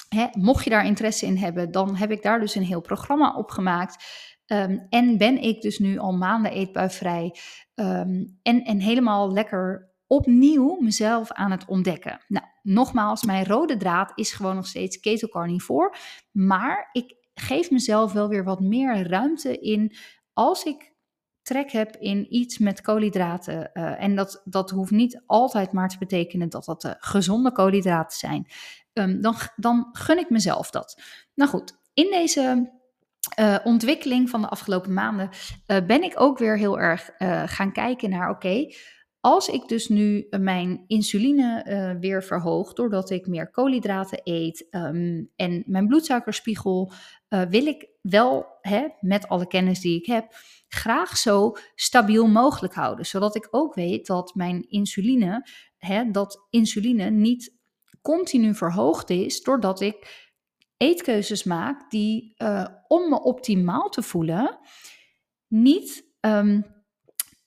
hè, 0.08 0.26
mocht 0.32 0.64
je 0.64 0.70
daar 0.70 0.86
interesse 0.86 1.26
in 1.26 1.36
hebben, 1.36 1.70
dan 1.70 1.96
heb 1.96 2.10
ik 2.10 2.22
daar 2.22 2.40
dus 2.40 2.54
een 2.54 2.62
heel 2.62 2.80
programma 2.80 3.36
op 3.36 3.50
gemaakt. 3.50 4.04
Um, 4.46 4.86
en 4.88 5.18
ben 5.18 5.42
ik 5.42 5.60
dus 5.60 5.78
nu 5.78 5.98
al 5.98 6.12
maanden 6.12 6.52
eetbuivrij 6.52 7.36
um, 7.74 8.38
en, 8.42 8.62
en 8.64 8.80
helemaal 8.80 9.32
lekker 9.32 9.89
opnieuw 10.10 10.76
mezelf 10.80 11.32
aan 11.32 11.50
het 11.50 11.64
ontdekken. 11.64 12.20
Nou, 12.28 12.46
nogmaals, 12.62 13.24
mijn 13.24 13.46
rode 13.46 13.76
draad 13.76 14.12
is 14.14 14.32
gewoon 14.32 14.54
nog 14.54 14.66
steeds 14.66 15.00
ketocarnivore. 15.00 15.94
Maar 16.30 16.88
ik 16.92 17.14
geef 17.34 17.70
mezelf 17.70 18.12
wel 18.12 18.28
weer 18.28 18.44
wat 18.44 18.60
meer 18.60 19.08
ruimte 19.08 19.58
in 19.58 19.96
als 20.32 20.62
ik 20.62 20.92
trek 21.42 21.70
heb 21.70 21.96
in 21.96 22.34
iets 22.34 22.58
met 22.58 22.80
koolhydraten. 22.80 23.70
Uh, 23.74 24.02
en 24.02 24.16
dat, 24.16 24.42
dat 24.44 24.70
hoeft 24.70 24.90
niet 24.90 25.22
altijd 25.26 25.72
maar 25.72 25.88
te 25.88 25.98
betekenen 25.98 26.48
dat 26.48 26.64
dat 26.64 26.84
uh, 26.84 26.92
gezonde 26.98 27.52
koolhydraten 27.52 28.18
zijn. 28.18 28.46
Um, 28.92 29.20
dan, 29.20 29.34
dan 29.56 29.88
gun 29.92 30.18
ik 30.18 30.30
mezelf 30.30 30.70
dat. 30.70 31.02
Nou 31.34 31.50
goed, 31.50 31.78
in 31.94 32.10
deze 32.10 32.72
uh, 33.40 33.56
ontwikkeling 33.64 34.30
van 34.30 34.40
de 34.40 34.48
afgelopen 34.48 34.92
maanden 34.92 35.30
ben 35.66 36.02
ik 36.02 36.20
ook 36.20 36.38
weer 36.38 36.58
heel 36.58 36.78
erg 36.78 37.10
gaan 37.44 37.72
kijken 37.72 38.10
naar: 38.10 38.30
oké, 38.30 38.66
als 39.20 39.48
ik 39.48 39.68
dus 39.68 39.88
nu 39.88 40.26
eh, 40.30 40.40
mijn 40.40 40.84
insuline 40.86 41.64
uh, 41.68 42.00
weer 42.00 42.24
verhoog 42.24 42.72
doordat 42.72 43.10
ik 43.10 43.26
meer 43.26 43.50
koolhydraten 43.50 44.20
eet 44.24 44.66
um, 44.70 45.30
en 45.36 45.62
mijn 45.66 45.86
bloedsuikerspiegel, 45.86 46.92
uh, 47.28 47.42
wil 47.42 47.66
ik 47.66 47.88
wel 48.02 48.46
hè, 48.60 48.88
met 49.00 49.28
alle 49.28 49.46
kennis 49.46 49.80
die 49.80 49.98
ik 49.98 50.06
heb, 50.06 50.34
graag 50.68 51.16
zo 51.16 51.52
stabiel 51.74 52.26
mogelijk 52.26 52.74
houden. 52.74 53.06
Zodat 53.06 53.36
ik 53.36 53.48
ook 53.50 53.74
weet 53.74 54.06
dat 54.06 54.34
mijn 54.34 54.68
insuline, 54.68 55.46
hè, 55.78 56.10
dat 56.10 56.46
insuline 56.50 57.10
niet 57.10 57.58
continu 58.02 58.54
verhoogd 58.54 59.10
is 59.10 59.42
doordat 59.42 59.80
ik 59.80 60.28
eetkeuzes 60.76 61.44
maak 61.44 61.90
die 61.90 62.34
om 62.88 63.08
me 63.08 63.22
optimaal 63.22 63.88
te 63.88 64.02
voelen 64.02 64.58
niet. 65.48 66.08
Um, 66.20 66.79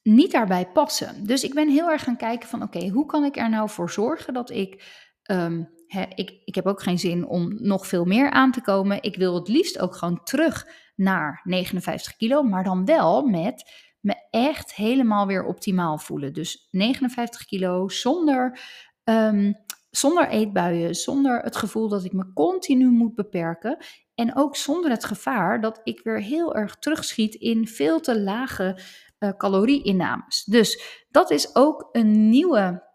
niet 0.03 0.31
daarbij 0.31 0.67
passen. 0.67 1.25
Dus 1.25 1.43
ik 1.43 1.53
ben 1.53 1.69
heel 1.69 1.89
erg 1.89 2.03
gaan 2.03 2.17
kijken 2.17 2.49
van 2.49 2.63
oké, 2.63 2.87
hoe 2.87 3.05
kan 3.05 3.23
ik 3.23 3.37
er 3.37 3.49
nou 3.49 3.69
voor 3.69 3.89
zorgen 3.89 4.33
dat 4.33 4.49
ik, 4.49 4.83
um, 5.31 5.69
ik, 6.15 6.41
ik 6.45 6.55
heb 6.55 6.65
ook 6.65 6.81
geen 6.81 6.99
zin 6.99 7.25
om 7.25 7.55
nog 7.61 7.87
veel 7.87 8.05
meer 8.05 8.29
aan 8.31 8.51
te 8.51 8.61
komen. 8.61 9.03
Ik 9.03 9.15
wil 9.15 9.35
het 9.35 9.47
liefst 9.47 9.79
ook 9.79 9.95
gewoon 9.95 10.23
terug 10.23 10.67
naar 10.95 11.41
59 11.43 12.15
kilo, 12.15 12.43
maar 12.43 12.63
dan 12.63 12.85
wel 12.85 13.27
met 13.27 13.71
me 13.99 14.27
echt 14.29 14.75
helemaal 14.75 15.27
weer 15.27 15.45
optimaal 15.45 15.97
voelen. 15.97 16.33
Dus 16.33 16.67
59 16.71 17.45
kilo 17.45 17.89
zonder, 17.89 18.59
um, 19.03 19.55
zonder 19.89 20.27
eetbuien, 20.27 20.95
zonder 20.95 21.41
het 21.41 21.55
gevoel 21.55 21.89
dat 21.89 22.03
ik 22.03 22.13
me 22.13 22.33
continu 22.33 22.89
moet 22.89 23.15
beperken. 23.15 23.77
En 24.15 24.35
ook 24.35 24.55
zonder 24.55 24.91
het 24.91 25.05
gevaar 25.05 25.61
dat 25.61 25.81
ik 25.83 25.99
weer 26.03 26.21
heel 26.21 26.55
erg 26.55 26.75
terugschiet 26.75 27.35
in 27.35 27.67
veel 27.67 27.99
te 27.99 28.21
lage 28.21 28.79
uh, 29.23 29.29
calorieinnames. 29.37 30.43
Dus 30.43 31.03
dat 31.09 31.31
is 31.31 31.55
ook 31.55 31.89
een 31.91 32.29
nieuwe. 32.29 32.91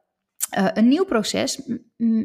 Uh, 0.59 0.69
een 0.73 0.89
nieuw 0.89 1.05
proces. 1.05 1.63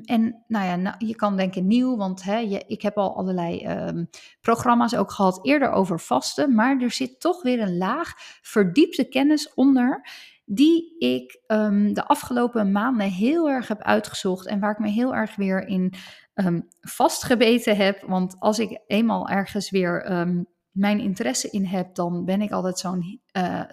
En 0.04 0.44
nou 0.48 0.66
ja, 0.66 0.76
nou, 0.76 0.96
je 0.98 1.16
kan 1.16 1.38
denken 1.38 1.68
nieuw, 1.68 1.98
want 1.98 2.24
hè, 2.24 2.38
je, 2.38 2.64
ik 2.68 2.82
heb 2.82 2.98
al 2.98 3.16
allerlei 3.16 3.68
um, 3.68 4.10
programma's 4.42 4.96
ook 4.96 5.12
gehad 5.12 5.46
eerder 5.46 5.72
over 5.72 6.00
vasten. 6.00 6.56
Maar 6.56 6.82
er 6.82 6.92
zit 6.92 7.20
toch 7.20 7.42
weer 7.42 7.62
een 7.62 7.78
laag 7.78 8.14
verdiepte 8.42 9.04
kennis 9.04 9.54
onder. 9.54 10.08
Die 10.46 10.96
ik 11.00 11.42
um, 11.48 11.94
de 11.94 12.08
afgelopen 12.08 12.72
maanden 12.72 13.08
heel 13.08 13.50
erg 13.50 13.68
heb 13.68 13.82
uitgezocht. 13.82 14.48
En 14.48 14.60
waar 14.60 14.72
ik 14.72 14.80
me 14.80 14.90
heel 14.90 15.16
erg 15.16 15.36
weer 15.36 15.68
in 15.68 15.94
um, 16.34 16.68
vastgebeten 16.82 17.76
heb. 17.76 18.02
Want 18.02 18.36
als 18.40 18.60
ik 18.60 18.82
eenmaal 18.88 19.30
ergens 19.30 19.70
weer 19.70 20.12
mijn 20.74 21.00
interesse 21.00 21.50
in 21.50 21.66
heb, 21.66 21.96
dan 21.96 22.26
ben 22.26 22.42
ik 22.42 22.52
altijd 22.52 22.80
zo'n 22.80 23.22
uh, 23.38 23.64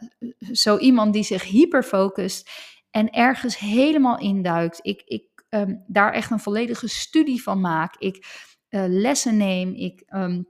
zo 0.53 0.79
iemand 0.79 1.13
die 1.13 1.23
zich 1.23 1.45
hyperfocust 1.45 2.51
en 2.91 3.11
ergens 3.11 3.59
helemaal 3.59 4.19
induikt. 4.19 4.79
Ik, 4.83 5.03
ik 5.05 5.45
um, 5.49 5.85
daar 5.87 6.13
echt 6.13 6.31
een 6.31 6.41
volledige 6.41 6.89
studie 6.89 7.43
van 7.43 7.61
maak. 7.61 7.97
Ik 7.97 8.27
uh, 8.71 8.85
lessen 8.87 9.37
neem. 9.37 9.75
Ik 9.75 10.03
um, 10.15 10.49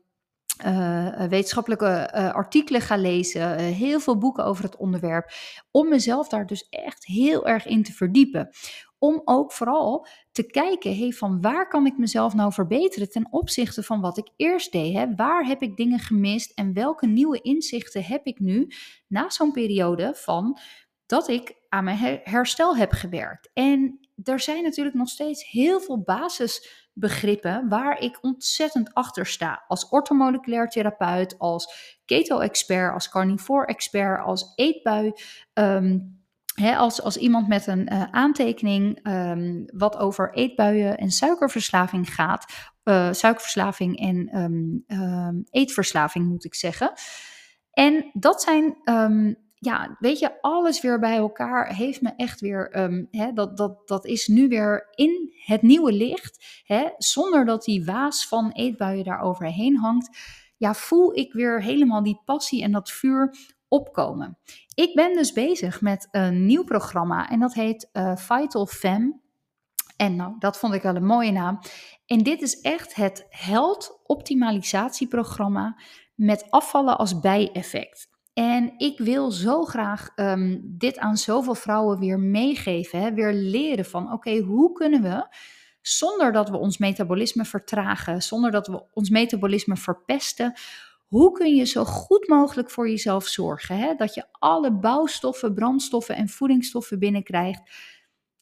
uh, 0.66 1.24
wetenschappelijke 1.24 2.12
artikelen 2.32 2.80
ga 2.80 2.96
lezen, 2.96 3.58
heel 3.58 4.00
veel 4.00 4.18
boeken 4.18 4.44
over 4.44 4.64
het 4.64 4.76
onderwerp, 4.76 5.30
om 5.70 5.88
mezelf 5.88 6.28
daar 6.28 6.46
dus 6.46 6.68
echt 6.68 7.06
heel 7.06 7.46
erg 7.46 7.66
in 7.66 7.82
te 7.82 7.92
verdiepen 7.92 8.50
om 9.00 9.22
ook 9.24 9.52
vooral 9.52 10.06
te 10.32 10.42
kijken, 10.42 10.96
hey, 10.98 11.10
van 11.10 11.40
waar 11.40 11.68
kan 11.68 11.86
ik 11.86 11.98
mezelf 11.98 12.34
nou 12.34 12.52
verbeteren 12.52 13.10
ten 13.10 13.26
opzichte 13.30 13.82
van 13.82 14.00
wat 14.00 14.18
ik 14.18 14.28
eerst 14.36 14.72
deed? 14.72 14.94
Hè? 14.94 15.14
Waar 15.14 15.44
heb 15.44 15.62
ik 15.62 15.76
dingen 15.76 15.98
gemist 15.98 16.52
en 16.54 16.72
welke 16.72 17.06
nieuwe 17.06 17.40
inzichten 17.40 18.04
heb 18.04 18.26
ik 18.26 18.38
nu 18.38 18.68
na 19.06 19.30
zo'n 19.30 19.52
periode 19.52 20.12
van 20.14 20.58
dat 21.06 21.28
ik 21.28 21.54
aan 21.68 21.84
mijn 21.84 22.20
herstel 22.22 22.76
heb 22.76 22.92
gewerkt? 22.92 23.50
En 23.52 24.08
er 24.24 24.40
zijn 24.40 24.62
natuurlijk 24.62 24.96
nog 24.96 25.08
steeds 25.08 25.50
heel 25.50 25.80
veel 25.80 26.02
basis 26.02 26.68
begrippen 26.92 27.68
waar 27.68 28.00
ik 28.00 28.18
ontzettend 28.22 28.94
achter 28.94 29.26
sta. 29.26 29.64
Als 29.68 29.88
orthomoleculair 29.88 30.68
therapeut, 30.68 31.38
als 31.38 31.98
keto-expert, 32.04 32.92
als 32.92 33.08
carnivore-expert, 33.08 34.24
als 34.24 34.52
eetbui. 34.54 35.12
Ehm, 36.60 36.78
als, 36.78 37.02
als 37.02 37.16
iemand 37.16 37.48
met 37.48 37.66
een 37.66 37.92
uh, 37.92 38.02
aantekening 38.10 39.06
um, 39.06 39.64
wat 39.66 39.96
over 39.96 40.34
eetbuien 40.34 40.98
en 40.98 41.10
suikerverslaving 41.10 42.14
gaat, 42.14 42.70
uh, 42.84 43.12
suikerverslaving 43.12 43.98
en 43.98 44.38
um, 44.38 45.44
eetverslaving 45.50 46.28
moet 46.28 46.44
ik 46.44 46.54
zeggen. 46.54 46.92
En 47.70 48.10
dat 48.12 48.42
zijn 48.42 48.76
ja, 49.62 49.96
weet 49.98 50.18
je, 50.18 50.40
alles 50.40 50.80
weer 50.80 50.98
bij 50.98 51.16
elkaar 51.16 51.74
heeft 51.74 52.00
me 52.00 52.12
echt 52.16 52.40
weer, 52.40 52.90
dat, 53.34 53.56
dat, 53.56 53.88
dat 53.88 54.06
is 54.06 54.26
nu 54.26 54.48
weer 54.48 54.88
in 54.94 55.32
het 55.44 55.62
nieuwe 55.62 55.92
licht, 55.92 56.62
zonder 56.98 57.44
dat 57.44 57.64
die 57.64 57.84
waas 57.84 58.28
van 58.28 58.50
eetbuien 58.52 59.04
daar 59.04 59.20
overheen 59.20 59.76
hangt. 59.76 60.18
Ja, 60.56 60.74
voel 60.74 61.16
ik 61.16 61.32
weer 61.32 61.62
helemaal 61.62 62.02
die 62.02 62.22
passie 62.24 62.62
en 62.62 62.72
dat 62.72 62.90
vuur 62.90 63.34
opkomen. 63.68 64.38
Ik 64.74 64.94
ben 64.94 65.14
dus 65.14 65.32
bezig 65.32 65.80
met 65.80 66.08
een 66.10 66.46
nieuw 66.46 66.64
programma 66.64 67.30
en 67.30 67.40
dat 67.40 67.54
heet 67.54 67.88
uh, 67.92 68.16
Vital 68.16 68.66
Fem. 68.66 69.20
En 69.96 70.16
nou, 70.16 70.34
dat 70.38 70.58
vond 70.58 70.74
ik 70.74 70.82
wel 70.82 70.96
een 70.96 71.06
mooie 71.06 71.32
naam. 71.32 71.60
En 72.06 72.18
dit 72.18 72.42
is 72.42 72.60
echt 72.60 72.94
het 72.94 73.26
held 73.28 74.00
optimalisatieprogramma 74.02 75.76
met 76.14 76.50
afvallen 76.50 76.98
als 76.98 77.20
bijeffect. 77.20 78.08
En 78.32 78.74
ik 78.76 78.98
wil 78.98 79.30
zo 79.30 79.64
graag 79.64 80.08
um, 80.16 80.60
dit 80.64 80.98
aan 80.98 81.16
zoveel 81.16 81.54
vrouwen 81.54 81.98
weer 81.98 82.18
meegeven, 82.18 83.00
hè, 83.00 83.14
weer 83.14 83.32
leren 83.32 83.84
van 83.84 84.12
oké, 84.12 84.38
hoe 84.38 84.72
kunnen 84.72 85.02
we 85.02 85.26
zonder 85.80 86.32
dat 86.32 86.48
we 86.48 86.56
ons 86.56 86.78
metabolisme 86.78 87.44
vertragen, 87.44 88.22
zonder 88.22 88.50
dat 88.50 88.66
we 88.66 88.84
ons 88.92 89.10
metabolisme 89.10 89.76
verpesten, 89.76 90.52
hoe 91.10 91.32
kun 91.32 91.54
je 91.54 91.64
zo 91.64 91.84
goed 91.84 92.28
mogelijk 92.28 92.70
voor 92.70 92.88
jezelf 92.88 93.26
zorgen? 93.26 93.78
Hè? 93.78 93.94
Dat 93.94 94.14
je 94.14 94.24
alle 94.30 94.72
bouwstoffen, 94.72 95.54
brandstoffen 95.54 96.16
en 96.16 96.28
voedingsstoffen 96.28 96.98
binnenkrijgt, 96.98 97.62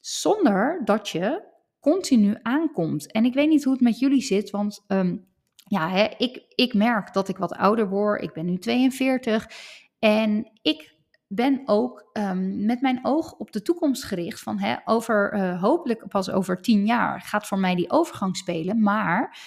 zonder 0.00 0.82
dat 0.84 1.08
je 1.08 1.42
continu 1.80 2.38
aankomt. 2.42 3.12
En 3.12 3.25
ik 3.25 3.34
weet 3.34 3.48
niet 3.48 3.64
hoe 3.64 3.72
het 3.72 3.82
met 3.82 3.98
jullie 3.98 4.22
zit, 4.22 4.50
want 4.50 4.84
um, 4.88 5.26
ja, 5.54 5.88
hè, 5.88 6.06
ik, 6.18 6.44
ik 6.54 6.75
merk 6.75 7.12
dat 7.12 7.28
ik 7.28 7.37
wat 7.37 7.52
ouder 7.52 7.88
word. 7.88 8.22
Ik 8.22 8.32
ben 8.32 8.44
nu 8.44 8.58
42 8.58 9.50
en 9.98 10.50
ik 10.62 10.96
ben 11.26 11.62
ook 11.64 12.10
um, 12.12 12.64
met 12.64 12.80
mijn 12.80 13.00
oog 13.02 13.32
op 13.32 13.52
de 13.52 13.62
toekomst 13.62 14.04
gericht. 14.04 14.40
Van 14.40 14.58
hè, 14.58 14.76
over, 14.84 15.34
uh, 15.34 15.62
hopelijk 15.62 16.08
pas 16.08 16.30
over 16.30 16.60
tien 16.60 16.87
jaar 16.87 17.20
gaat 17.20 17.46
voor 17.46 17.58
mij 17.58 17.75
die 17.75 17.90
overgang 17.90 18.37
spelen. 18.37 18.82
Maar 18.82 19.38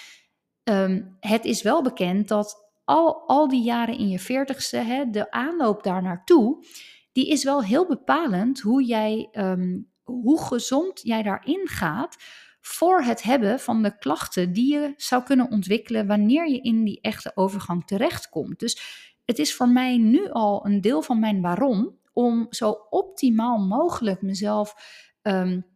um, 0.64 1.16
het 1.20 1.44
is 1.44 1.62
wel 1.62 1.82
bekend 1.82 2.28
dat 2.28 2.71
al, 2.84 3.28
al 3.28 3.48
die 3.48 3.62
jaren 3.62 3.98
in 3.98 4.08
je 4.08 4.18
veertigste, 4.18 4.76
hè, 4.76 5.10
de 5.10 5.30
aanloop 5.30 5.82
daar 5.82 6.02
naartoe, 6.02 6.64
die 7.12 7.28
is 7.28 7.44
wel 7.44 7.62
heel 7.62 7.86
bepalend 7.86 8.60
hoe 8.60 8.84
jij, 8.84 9.28
um, 9.32 9.90
hoe 10.02 10.42
gezond 10.42 11.00
jij 11.02 11.22
daarin 11.22 11.68
gaat 11.68 12.16
voor 12.60 13.02
het 13.02 13.22
hebben 13.22 13.60
van 13.60 13.82
de 13.82 13.98
klachten 13.98 14.52
die 14.52 14.72
je 14.72 14.94
zou 14.96 15.22
kunnen 15.22 15.50
ontwikkelen 15.50 16.06
wanneer 16.06 16.48
je 16.48 16.60
in 16.60 16.84
die 16.84 17.00
echte 17.00 17.32
overgang 17.34 17.86
terechtkomt. 17.86 18.58
Dus 18.58 18.82
het 19.24 19.38
is 19.38 19.54
voor 19.54 19.68
mij 19.68 19.96
nu 19.96 20.30
al 20.30 20.66
een 20.66 20.80
deel 20.80 21.02
van 21.02 21.20
mijn 21.20 21.40
waarom 21.40 21.98
om 22.12 22.46
zo 22.50 22.70
optimaal 22.90 23.58
mogelijk 23.58 24.22
mezelf 24.22 24.74
um, 25.22 25.66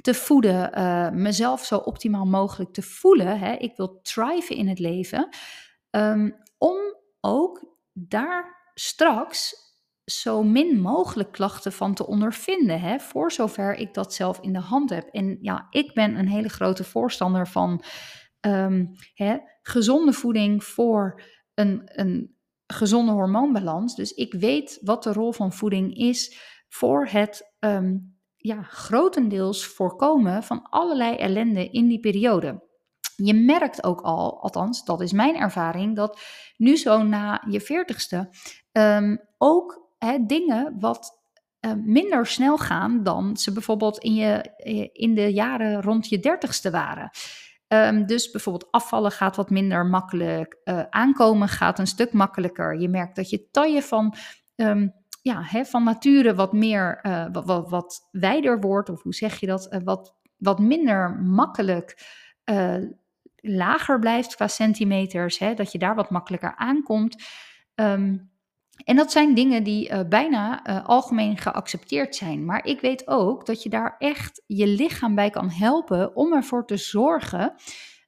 te 0.00 0.14
voeden, 0.14 0.78
uh, 0.78 1.10
mezelf 1.10 1.64
zo 1.64 1.76
optimaal 1.76 2.26
mogelijk 2.26 2.72
te 2.72 2.82
voelen. 2.82 3.38
Hè. 3.38 3.52
Ik 3.52 3.76
wil 3.76 4.00
thriven 4.02 4.56
in 4.56 4.68
het 4.68 4.78
leven, 4.78 5.28
um, 5.90 6.36
om 6.60 6.78
ook 7.20 7.76
daar 7.92 8.72
straks 8.74 9.54
zo 10.04 10.42
min 10.42 10.80
mogelijk 10.80 11.32
klachten 11.32 11.72
van 11.72 11.94
te 11.94 12.06
ondervinden, 12.06 12.80
hè, 12.80 12.98
voor 12.98 13.32
zover 13.32 13.74
ik 13.74 13.94
dat 13.94 14.14
zelf 14.14 14.40
in 14.40 14.52
de 14.52 14.60
hand 14.60 14.90
heb. 14.90 15.08
En 15.08 15.38
ja, 15.40 15.66
ik 15.70 15.94
ben 15.94 16.18
een 16.18 16.28
hele 16.28 16.48
grote 16.48 16.84
voorstander 16.84 17.48
van 17.48 17.84
um, 18.40 18.90
hè, 19.14 19.36
gezonde 19.62 20.12
voeding 20.12 20.64
voor 20.64 21.22
een, 21.54 21.82
een 21.84 22.36
gezonde 22.66 23.12
hormoonbalans. 23.12 23.94
Dus 23.94 24.12
ik 24.12 24.34
weet 24.34 24.78
wat 24.82 25.02
de 25.02 25.12
rol 25.12 25.32
van 25.32 25.52
voeding 25.52 25.96
is 25.96 26.38
voor 26.68 27.06
het 27.06 27.54
um, 27.58 28.18
ja, 28.36 28.62
grotendeels 28.62 29.66
voorkomen 29.66 30.42
van 30.42 30.62
allerlei 30.62 31.16
ellende 31.16 31.70
in 31.70 31.88
die 31.88 32.00
periode. 32.00 32.68
Je 33.22 33.34
merkt 33.34 33.84
ook 33.84 34.00
al, 34.00 34.42
althans 34.42 34.84
dat 34.84 35.00
is 35.00 35.12
mijn 35.12 35.36
ervaring, 35.36 35.96
dat 35.96 36.20
nu 36.56 36.76
zo 36.76 37.02
na 37.02 37.44
je 37.48 37.60
veertigste 37.60 38.30
um, 38.72 39.20
ook 39.38 39.88
dingen 40.26 40.76
wat 40.78 41.20
uh, 41.60 41.72
minder 41.84 42.26
snel 42.26 42.58
gaan 42.58 43.02
dan 43.02 43.36
ze 43.36 43.52
bijvoorbeeld 43.52 43.98
in, 43.98 44.14
je, 44.14 44.54
eh, 44.56 44.88
in 44.92 45.14
de 45.14 45.32
jaren 45.32 45.82
rond 45.82 46.08
je 46.08 46.18
dertigste 46.18 46.70
waren. 46.70 47.10
Um, 47.68 48.06
dus 48.06 48.30
bijvoorbeeld 48.30 48.72
afvallen 48.72 49.10
gaat 49.10 49.36
wat 49.36 49.50
minder 49.50 49.86
makkelijk, 49.86 50.60
uh, 50.64 50.82
aankomen 50.90 51.48
gaat 51.48 51.78
een 51.78 51.86
stuk 51.86 52.12
makkelijker. 52.12 52.80
Je 52.80 52.88
merkt 52.88 53.16
dat 53.16 53.30
je 53.30 53.50
taille 53.50 53.82
van, 53.82 54.14
um, 54.56 54.92
ja, 55.22 55.64
van 55.64 55.84
nature 55.84 56.34
wat 56.34 56.52
meer, 56.52 57.00
wat, 57.32 57.70
wat, 57.70 58.08
wijder 58.10 58.60
wordt, 58.60 58.88
of 58.88 59.02
hoe 59.02 59.14
zeg 59.14 59.40
je 59.40 59.46
dat, 59.46 59.80
wat, 59.84 60.14
wat 60.36 60.58
minder 60.58 61.10
makkelijk 61.10 61.98
lager 63.40 63.98
blijft 63.98 64.34
qua 64.34 64.48
centimeters, 64.48 65.38
hè, 65.38 65.54
dat 65.54 65.72
je 65.72 65.78
daar 65.78 65.94
wat 65.94 66.10
makkelijker 66.10 66.56
aankomt. 66.56 67.24
Um, 67.74 68.30
en 68.84 68.96
dat 68.96 69.12
zijn 69.12 69.34
dingen 69.34 69.62
die 69.62 69.90
uh, 69.90 70.00
bijna 70.08 70.66
uh, 70.66 70.86
algemeen 70.86 71.36
geaccepteerd 71.36 72.16
zijn. 72.16 72.44
Maar 72.44 72.64
ik 72.66 72.80
weet 72.80 73.08
ook 73.08 73.46
dat 73.46 73.62
je 73.62 73.68
daar 73.68 73.94
echt 73.98 74.42
je 74.46 74.66
lichaam 74.66 75.14
bij 75.14 75.30
kan 75.30 75.50
helpen 75.50 76.16
om 76.16 76.32
ervoor 76.32 76.66
te 76.66 76.76
zorgen 76.76 77.54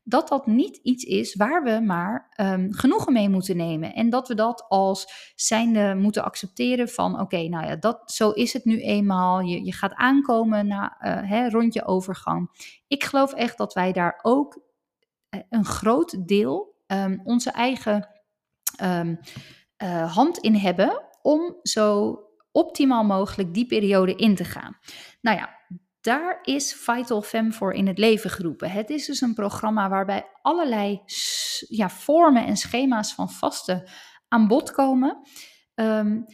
dat 0.05 0.29
dat 0.29 0.47
niet 0.47 0.77
iets 0.77 1.05
is 1.05 1.35
waar 1.35 1.63
we 1.63 1.81
maar 1.81 2.33
um, 2.41 2.73
genoegen 2.73 3.13
mee 3.13 3.29
moeten 3.29 3.57
nemen. 3.57 3.95
En 3.95 4.11
dat 4.11 4.29
we 4.29 4.35
dat 4.35 4.65
als 4.69 5.33
zijnde 5.35 5.95
moeten 5.95 6.25
accepteren 6.25 6.89
van 6.89 7.21
oké, 7.21 7.49
nou 7.49 7.67
ja, 7.67 7.77
dat, 7.77 8.13
zo 8.13 8.31
is 8.31 8.53
het 8.53 8.65
nu 8.65 8.81
eenmaal. 8.81 9.41
Je, 9.41 9.65
je 9.65 9.73
gaat 9.73 9.95
aankomen 9.95 10.67
na, 10.67 10.97
uh, 11.01 11.31
hè, 11.31 11.49
rond 11.49 11.75
je 11.75 11.85
overgang. 11.85 12.51
Ik 12.87 13.05
geloof 13.05 13.33
echt 13.33 13.59
dat 13.59 13.73
wij 13.75 13.93
daar 13.93 14.19
ook 14.23 14.61
een 15.49 15.65
groot 15.65 16.29
deel 16.29 16.75
um, 16.87 17.21
onze 17.25 17.51
eigen... 17.51 18.09
Um, 18.83 19.19
uh, 19.83 20.15
hand 20.15 20.39
in 20.39 20.55
hebben 20.55 21.03
om 21.23 21.57
zo 21.63 22.19
optimaal 22.53 23.05
mogelijk 23.05 23.55
die 23.55 23.67
periode 23.67 24.15
in 24.15 24.35
te 24.35 24.45
gaan. 24.45 24.79
Nou 25.21 25.37
ja, 25.37 25.59
daar 26.01 26.39
is 26.43 26.75
Vital 26.75 27.23
Fem 27.23 27.53
voor 27.53 27.73
in 27.73 27.87
het 27.87 27.99
leven 27.99 28.31
geroepen. 28.31 28.71
Het 28.71 28.91
is 28.91 29.07
dus 29.07 29.21
een 29.21 29.35
programma 29.35 29.89
waarbij 29.89 30.29
allerlei 30.43 31.01
ja, 31.69 31.91
vormen 31.91 32.47
en 32.47 32.57
schema's 32.57 33.15
van 33.15 33.31
vasten 33.31 33.89
aan 34.29 34.49
bod 34.49 34.71
komen. 34.71 35.29
Um, 35.75 36.25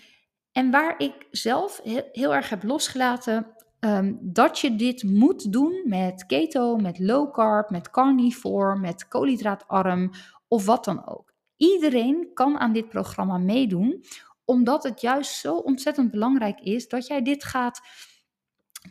en 0.53 0.71
waar 0.71 0.95
ik 0.99 1.27
zelf 1.31 1.81
heel 2.13 2.35
erg 2.35 2.49
heb 2.49 2.63
losgelaten 2.63 3.55
um, 3.81 4.19
dat 4.23 4.59
je 4.59 4.77
dit 4.77 5.03
moet 5.03 5.53
doen 5.53 5.83
met 5.85 6.27
keto, 6.27 6.77
met 6.77 6.99
low 6.99 7.33
carb, 7.33 7.71
met 7.71 7.91
carnivore, 7.91 8.79
met 8.79 9.09
koolhydraatarm 9.09 10.11
of 10.49 10.67
wat 10.67 10.85
dan 10.85 11.07
ook. 11.07 11.33
Iedereen 11.57 12.31
kan 12.35 12.59
aan 12.59 12.73
dit 12.73 12.89
programma 12.89 13.39
meedoen, 13.39 14.05
omdat 14.45 14.83
het 14.83 15.01
juist 15.01 15.35
zo 15.35 15.57
ontzettend 15.57 16.11
belangrijk 16.11 16.61
is 16.61 16.89
dat 16.89 17.07
jij 17.07 17.23
dit 17.23 17.45
gaat 17.45 17.81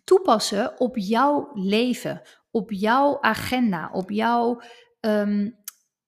toepassen 0.04 0.80
op 0.80 0.98
jouw 0.98 1.50
leven, 1.54 2.22
op 2.52 2.72
jouw 2.72 3.22
agenda, 3.22 3.90
op 3.94 4.12
jouw. 4.12 4.62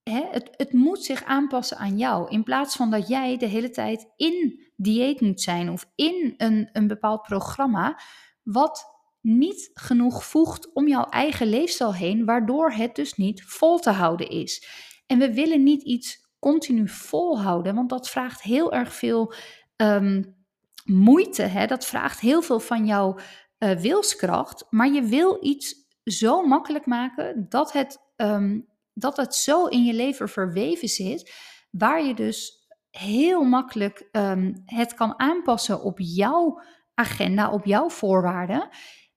Hè, 0.03 0.25
het, 0.31 0.49
het 0.51 0.73
moet 0.73 1.03
zich 1.03 1.23
aanpassen 1.23 1.77
aan 1.77 1.97
jou. 1.97 2.29
In 2.29 2.43
plaats 2.43 2.75
van 2.75 2.91
dat 2.91 3.07
jij 3.07 3.37
de 3.37 3.45
hele 3.45 3.69
tijd 3.69 4.11
in 4.15 4.67
dieet 4.75 5.21
moet 5.21 5.41
zijn 5.41 5.69
of 5.69 5.91
in 5.95 6.33
een, 6.37 6.69
een 6.71 6.87
bepaald 6.87 7.21
programma, 7.21 7.99
wat 8.43 8.97
niet 9.21 9.69
genoeg 9.73 10.25
voegt 10.25 10.73
om 10.73 10.87
jouw 10.87 11.05
eigen 11.05 11.47
leefstijl 11.47 11.93
heen, 11.93 12.25
waardoor 12.25 12.71
het 12.71 12.95
dus 12.95 13.13
niet 13.13 13.43
vol 13.43 13.79
te 13.79 13.89
houden 13.89 14.29
is. 14.29 14.67
En 15.05 15.19
we 15.19 15.33
willen 15.33 15.63
niet 15.63 15.83
iets 15.83 16.27
continu 16.39 16.87
volhouden, 16.87 17.75
want 17.75 17.89
dat 17.89 18.09
vraagt 18.09 18.41
heel 18.41 18.73
erg 18.73 18.93
veel 18.93 19.33
um, 19.75 20.35
moeite. 20.85 21.41
Hè? 21.41 21.65
Dat 21.65 21.85
vraagt 21.85 22.19
heel 22.19 22.41
veel 22.41 22.59
van 22.59 22.85
jouw 22.85 23.19
uh, 23.59 23.71
wilskracht. 23.71 24.65
Maar 24.69 24.91
je 24.91 25.01
wil 25.01 25.37
iets 25.41 25.75
zo 26.03 26.45
makkelijk 26.45 26.85
maken 26.85 27.45
dat 27.49 27.71
het, 27.71 27.97
um, 28.15 28.67
dat 28.93 29.17
het 29.17 29.35
zo 29.35 29.65
in 29.65 29.83
je 29.83 29.93
leven 29.93 30.29
verweven 30.29 30.87
zit, 30.87 31.33
waar 31.71 32.03
je 32.03 32.13
dus 32.13 32.67
heel 32.89 33.43
makkelijk 33.43 34.07
um, 34.11 34.61
het 34.65 34.93
kan 34.93 35.19
aanpassen 35.19 35.83
op 35.83 35.99
jouw 35.99 36.61
agenda, 36.99 37.51
op 37.51 37.65
jouw 37.65 37.89
voorwaarden. 37.89 38.69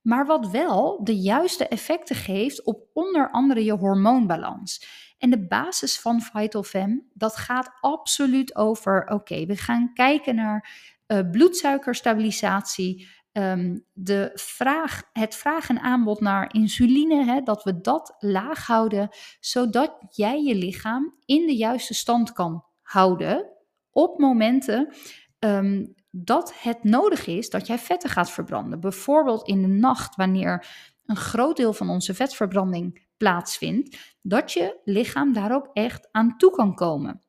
maar 0.03 0.27
wat 0.27 0.51
wel 0.51 1.05
de 1.05 1.16
juiste 1.16 1.68
effecten 1.68 2.16
geeft 2.16 2.64
op 2.64 2.87
onder 2.92 3.31
andere 3.31 3.64
je 3.64 3.73
hormoonbalans. 3.73 4.87
En 5.18 5.31
de 5.31 5.47
basis 5.47 6.01
van 6.01 6.21
Vital 6.21 6.62
Fem, 6.62 7.11
dat 7.14 7.37
gaat 7.37 7.71
absoluut 7.81 8.57
over, 8.57 9.07
oké, 9.09 9.47
we 9.47 9.57
gaan 9.57 9.92
kijken 9.95 10.35
naar 10.35 10.71
uh, 11.07 11.31
bloedsuikerstabilisatie, 11.31 13.09
Ehm, 13.33 13.79
de 13.92 14.31
vraag, 14.35 15.03
het 15.12 15.35
vraag 15.35 15.68
en 15.68 15.81
aanbod 15.81 16.21
naar 16.21 16.55
insuline, 16.55 17.25
hè, 17.25 17.40
dat 17.40 17.64
we 17.64 17.81
dat 17.81 18.16
laag 18.18 18.66
houden, 18.66 19.09
zodat 19.40 19.99
jij 20.11 20.42
je 20.42 20.55
lichaam 20.55 21.14
in 21.25 21.47
de 21.47 21.57
juiste 21.57 21.95
stand 21.95 22.33
kan 22.33 22.64
houden 22.83 23.53
op 23.90 24.18
momenten 24.18 24.95
ehm, 25.38 25.87
dat 26.14 26.53
het 26.61 26.85
nodig 26.85 27.27
is 27.27 27.51
dat 27.51 27.66
jij 27.66 27.79
vetten 27.79 28.11
gaat 28.11 28.31
verbranden. 28.31 28.81
Bijvoorbeeld 28.81 29.48
in 29.48 29.62
de 29.62 29.68
nacht, 29.68 30.16
wanneer 30.16 30.66
een 31.07 31.16
groot 31.16 31.57
deel 31.57 31.72
van 31.72 31.88
onze 31.88 32.14
vetverbranding 32.14 33.07
plaatsvindt, 33.16 34.16
dat 34.22 34.53
je 34.53 34.81
lichaam 34.85 35.33
daar 35.33 35.55
ook 35.55 35.70
echt 35.72 36.09
aan 36.11 36.37
toe 36.37 36.51
kan 36.51 36.75
komen. 36.75 37.22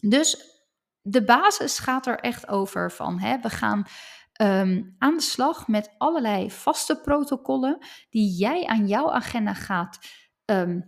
Dus 0.00 0.52
de 1.00 1.24
basis 1.24 1.78
gaat 1.78 2.06
er 2.06 2.18
echt 2.18 2.48
over 2.48 2.92
van 2.92 3.18
hè, 3.18 3.38
we 3.40 3.50
gaan 3.50 3.86
Ehm, 4.34 4.82
aan 4.98 5.16
de 5.16 5.22
slag 5.22 5.68
met 5.68 5.94
allerlei 5.98 6.50
vaste 6.50 7.00
protocollen 7.00 7.78
die 8.10 8.36
jij 8.36 8.66
aan 8.66 8.86
jouw 8.86 9.10
agenda 9.10 9.54
gaat, 9.54 9.98
ehm, 10.44 10.80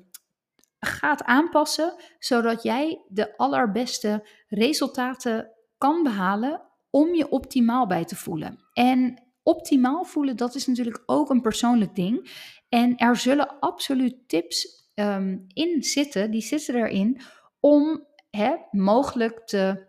gaat 0.79 1.25
aanpassen, 1.25 1.95
zodat 2.19 2.63
jij 2.63 3.05
de 3.09 3.37
allerbeste 3.37 4.29
resultaten 4.49 5.51
kan 5.79 6.03
behalen 6.03 6.63
om 6.91 7.15
je 7.15 7.29
optimaal 7.29 7.87
bij 7.87 8.05
te 8.05 8.17
voelen. 8.17 8.59
En 8.73 9.23
optimaal 9.43 10.05
voelen, 10.05 10.37
dat 10.37 10.55
is 10.55 10.67
natuurlijk 10.67 11.03
ook 11.07 11.31
een 11.31 11.41
persoonlijk 11.41 11.95
ding. 11.95 12.31
En 12.69 12.97
er 12.97 13.17
zullen 13.17 13.59
absoluut 13.61 14.29
tips 14.29 14.91
um, 14.95 15.45
in 15.49 15.83
zitten, 15.83 16.31
die 16.31 16.43
zitten 16.43 16.75
erin, 16.75 17.21
om 17.61 18.07
hè, 18.31 18.55
mogelijk 18.71 19.47
te 19.47 19.87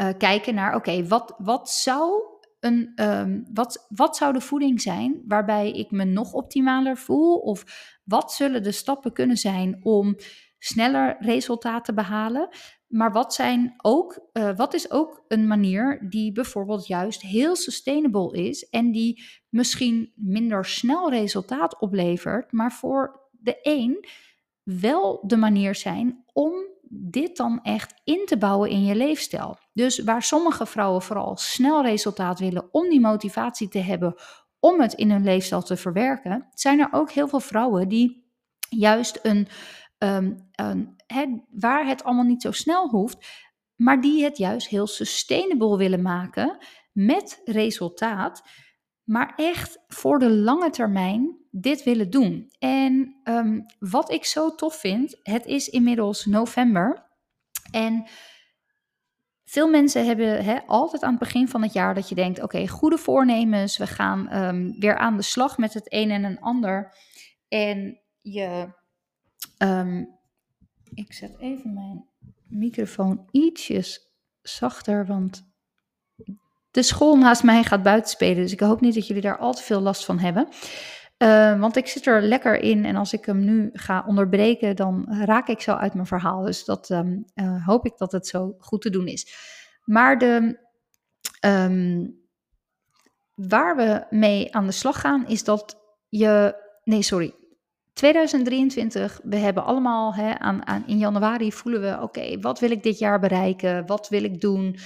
uh, 0.00 0.08
kijken 0.18 0.54
naar, 0.54 0.74
oké, 0.74 1.06
wat, 1.06 1.34
wat 1.38 1.70
zou 1.70 2.22
een, 2.60 2.92
ehm, 2.94 3.42
wat, 3.52 3.86
wat 3.88 4.16
zou 4.16 4.32
de 4.32 4.40
voeding 4.40 4.80
zijn 4.80 5.22
waarbij 5.26 5.70
ik 5.70 5.90
me 5.90 6.04
nog 6.04 6.32
optimaler 6.32 6.96
voel? 6.96 7.38
Of 7.38 7.64
wat 8.04 8.32
zullen 8.32 8.62
de 8.62 8.72
stappen 8.72 9.12
kunnen 9.12 9.36
zijn 9.36 9.80
om 9.82 10.16
sneller 10.58 11.16
resultaten 11.18 11.82
te 11.82 11.94
behalen? 11.94 12.48
Maar 12.86 13.12
wat, 13.12 13.34
zijn 13.34 13.74
ook, 13.76 14.28
uh, 14.32 14.56
wat 14.56 14.74
is 14.74 14.90
ook 14.90 15.24
een 15.28 15.46
manier 15.46 16.06
die 16.08 16.32
bijvoorbeeld 16.32 16.86
juist 16.86 17.22
heel 17.22 17.56
sustainable 17.56 18.46
is 18.46 18.68
en 18.68 18.92
die 18.92 19.24
misschien 19.48 20.12
minder 20.14 20.64
snel 20.64 21.10
resultaat 21.10 21.80
oplevert, 21.80 22.52
maar 22.52 22.72
voor 22.72 23.20
de 23.30 23.58
een 23.62 24.04
wel 24.62 25.22
de 25.26 25.36
manier 25.36 25.74
zijn 25.74 26.24
om 26.32 26.52
dit 26.88 27.36
dan 27.36 27.62
echt 27.62 28.00
in 28.04 28.22
te 28.26 28.36
bouwen 28.38 28.70
in 28.70 28.84
je 28.84 28.94
leefstijl. 28.94 29.58
Dus 29.72 29.98
waar 29.98 30.22
sommige 30.22 30.66
vrouwen 30.66 31.02
vooral 31.02 31.36
snel 31.36 31.82
resultaat 31.82 32.38
willen 32.38 32.68
om 32.70 32.88
die 32.88 33.00
motivatie 33.00 33.68
te 33.68 33.78
hebben 33.78 34.14
om 34.60 34.80
het 34.80 34.92
in 34.92 35.10
hun 35.10 35.24
leefstijl 35.24 35.62
te 35.62 35.76
verwerken, 35.76 36.48
zijn 36.54 36.80
er 36.80 36.88
ook 36.90 37.10
heel 37.10 37.28
veel 37.28 37.40
vrouwen 37.40 37.88
die 37.88 38.30
juist 38.68 39.18
een, 39.22 39.48
ehm, 39.98 40.34
een 40.52 40.95
waar 41.50 41.86
het 41.86 42.04
allemaal 42.04 42.24
niet 42.24 42.42
zo 42.42 42.52
snel 42.52 42.88
hoeft, 42.88 43.26
maar 43.76 44.00
die 44.00 44.24
het 44.24 44.36
juist 44.36 44.68
heel 44.68 44.86
sustainable 44.86 45.76
willen 45.76 46.02
maken 46.02 46.58
met 46.92 47.40
resultaat, 47.44 48.42
maar 49.04 49.32
echt 49.36 49.78
voor 49.86 50.18
de 50.18 50.30
lange 50.30 50.70
termijn 50.70 51.36
dit 51.50 51.82
willen 51.82 52.10
doen. 52.10 52.50
En 52.58 53.20
ehm, 53.22 53.60
wat 53.78 54.10
ik 54.10 54.24
zo 54.24 54.54
tof 54.54 54.74
vind, 54.74 55.18
het 55.22 55.46
is 55.46 55.68
inmiddels 55.68 56.24
november 56.24 57.06
en 57.70 58.08
veel 59.44 59.68
mensen 59.68 60.04
hebben 60.06 60.66
altijd 60.66 61.02
aan 61.02 61.10
het 61.10 61.18
begin 61.18 61.48
van 61.48 61.62
het 61.62 61.72
jaar 61.72 61.94
dat 61.94 62.08
je 62.08 62.14
denkt: 62.14 62.42
oké, 62.42 62.68
goede 62.68 62.98
voornemens, 62.98 63.76
we 63.76 63.86
gaan 63.86 64.28
ehm, 64.28 64.70
weer 64.78 64.96
aan 64.96 65.16
de 65.16 65.22
slag 65.22 65.58
met 65.58 65.74
het 65.74 65.92
een 65.92 66.10
en 66.10 66.24
een 66.24 66.40
ander. 66.40 66.94
En 67.48 68.00
je, 68.20 68.74
ehm, 69.58 70.04
ik 70.96 71.12
zet 71.12 71.38
even 71.38 71.74
mijn 71.74 72.08
microfoon 72.48 73.28
ietsjes 73.30 74.10
zachter, 74.42 75.06
want 75.06 75.44
de 76.70 76.82
school 76.82 77.16
naast 77.16 77.42
mij 77.42 77.62
gaat 77.62 77.82
buiten 77.82 78.10
spelen. 78.10 78.42
Dus 78.42 78.52
ik 78.52 78.60
hoop 78.60 78.80
niet 78.80 78.94
dat 78.94 79.06
jullie 79.06 79.22
daar 79.22 79.38
al 79.38 79.54
te 79.54 79.62
veel 79.62 79.80
last 79.80 80.04
van 80.04 80.18
hebben. 80.18 80.48
Uh, 81.18 81.60
want 81.60 81.76
ik 81.76 81.86
zit 81.86 82.06
er 82.06 82.22
lekker 82.22 82.60
in 82.60 82.84
en 82.84 82.96
als 82.96 83.12
ik 83.12 83.24
hem 83.24 83.44
nu 83.44 83.70
ga 83.72 84.04
onderbreken, 84.06 84.76
dan 84.76 85.06
raak 85.08 85.48
ik 85.48 85.60
zo 85.60 85.72
uit 85.72 85.94
mijn 85.94 86.06
verhaal. 86.06 86.42
Dus 86.42 86.64
dat 86.64 86.90
um, 86.90 87.24
uh, 87.34 87.66
hoop 87.66 87.86
ik 87.86 87.96
dat 87.96 88.12
het 88.12 88.26
zo 88.26 88.54
goed 88.58 88.82
te 88.82 88.90
doen 88.90 89.06
is. 89.06 89.34
Maar 89.84 90.18
de, 90.18 90.58
um, 91.46 92.20
waar 93.34 93.76
we 93.76 94.06
mee 94.10 94.54
aan 94.54 94.66
de 94.66 94.72
slag 94.72 95.00
gaan, 95.00 95.26
is 95.26 95.44
dat 95.44 95.76
je. 96.08 96.64
Nee, 96.84 97.02
sorry. 97.02 97.34
2023, 97.96 99.20
we 99.22 99.36
hebben 99.36 99.64
allemaal 99.64 100.14
hè, 100.14 100.38
aan, 100.38 100.66
aan, 100.66 100.86
in 100.86 100.98
januari 100.98 101.52
voelen 101.52 101.80
we: 101.80 102.02
oké, 102.02 102.40
wat 102.40 102.58
wil 102.58 102.70
ik 102.70 102.82
dit 102.82 102.98
jaar 102.98 103.20
bereiken? 103.20 103.86
Wat 103.86 104.08
wil 104.08 104.24
ik 104.24 104.40
doen? 104.40 104.78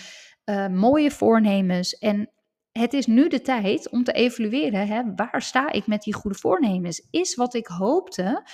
Uh, 0.44 0.66
mooie 0.66 1.11
voornemens. 1.11 1.99
En 1.99 2.31
het 2.73 2.92
is 2.92 3.07
nu 3.07 3.29
de 3.29 3.40
tijd 3.40 3.90
om 3.90 4.05
te 4.05 4.12
evalueren, 4.12 4.87
hè, 4.87 5.03
waar 5.14 5.42
sta 5.42 5.73
ik 5.73 5.87
met 5.87 6.03
die 6.03 6.14
goede 6.14 6.38
voornemens? 6.38 7.07
Is 7.11 7.35
wat 7.35 7.55
ik 7.55 7.66
hoopte 7.66 8.46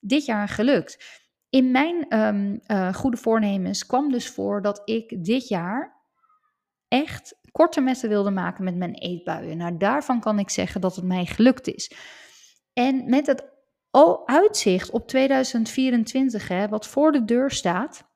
dit 0.00 0.24
jaar 0.24 0.48
gelukt? 0.48 1.20
In 1.48 1.70
mijn 1.70 2.18
um, 2.18 2.60
uh, 2.66 2.94
goede 2.94 3.16
voornemens 3.16 3.86
kwam 3.86 4.12
dus 4.12 4.28
voor 4.28 4.62
dat 4.62 4.82
ik 4.84 5.24
dit 5.24 5.48
jaar 5.48 6.00
echt 6.88 7.38
korte 7.52 7.80
metten 7.80 8.08
wilde 8.08 8.30
maken 8.30 8.64
met 8.64 8.76
mijn 8.76 8.94
eetbuien. 8.94 9.56
Nou, 9.56 9.76
daarvan 9.76 10.20
kan 10.20 10.38
ik 10.38 10.50
zeggen 10.50 10.80
dat 10.80 10.96
het 10.96 11.04
mij 11.04 11.24
gelukt 11.24 11.68
is. 11.68 11.92
En 12.72 13.10
met 13.10 13.26
het 13.26 13.51
uitzicht 14.24 14.90
op 14.90 15.08
2024, 15.08 16.48
hè, 16.48 16.68
wat 16.68 16.86
voor 16.86 17.12
de 17.12 17.24
deur 17.24 17.50
staat, 17.50 18.10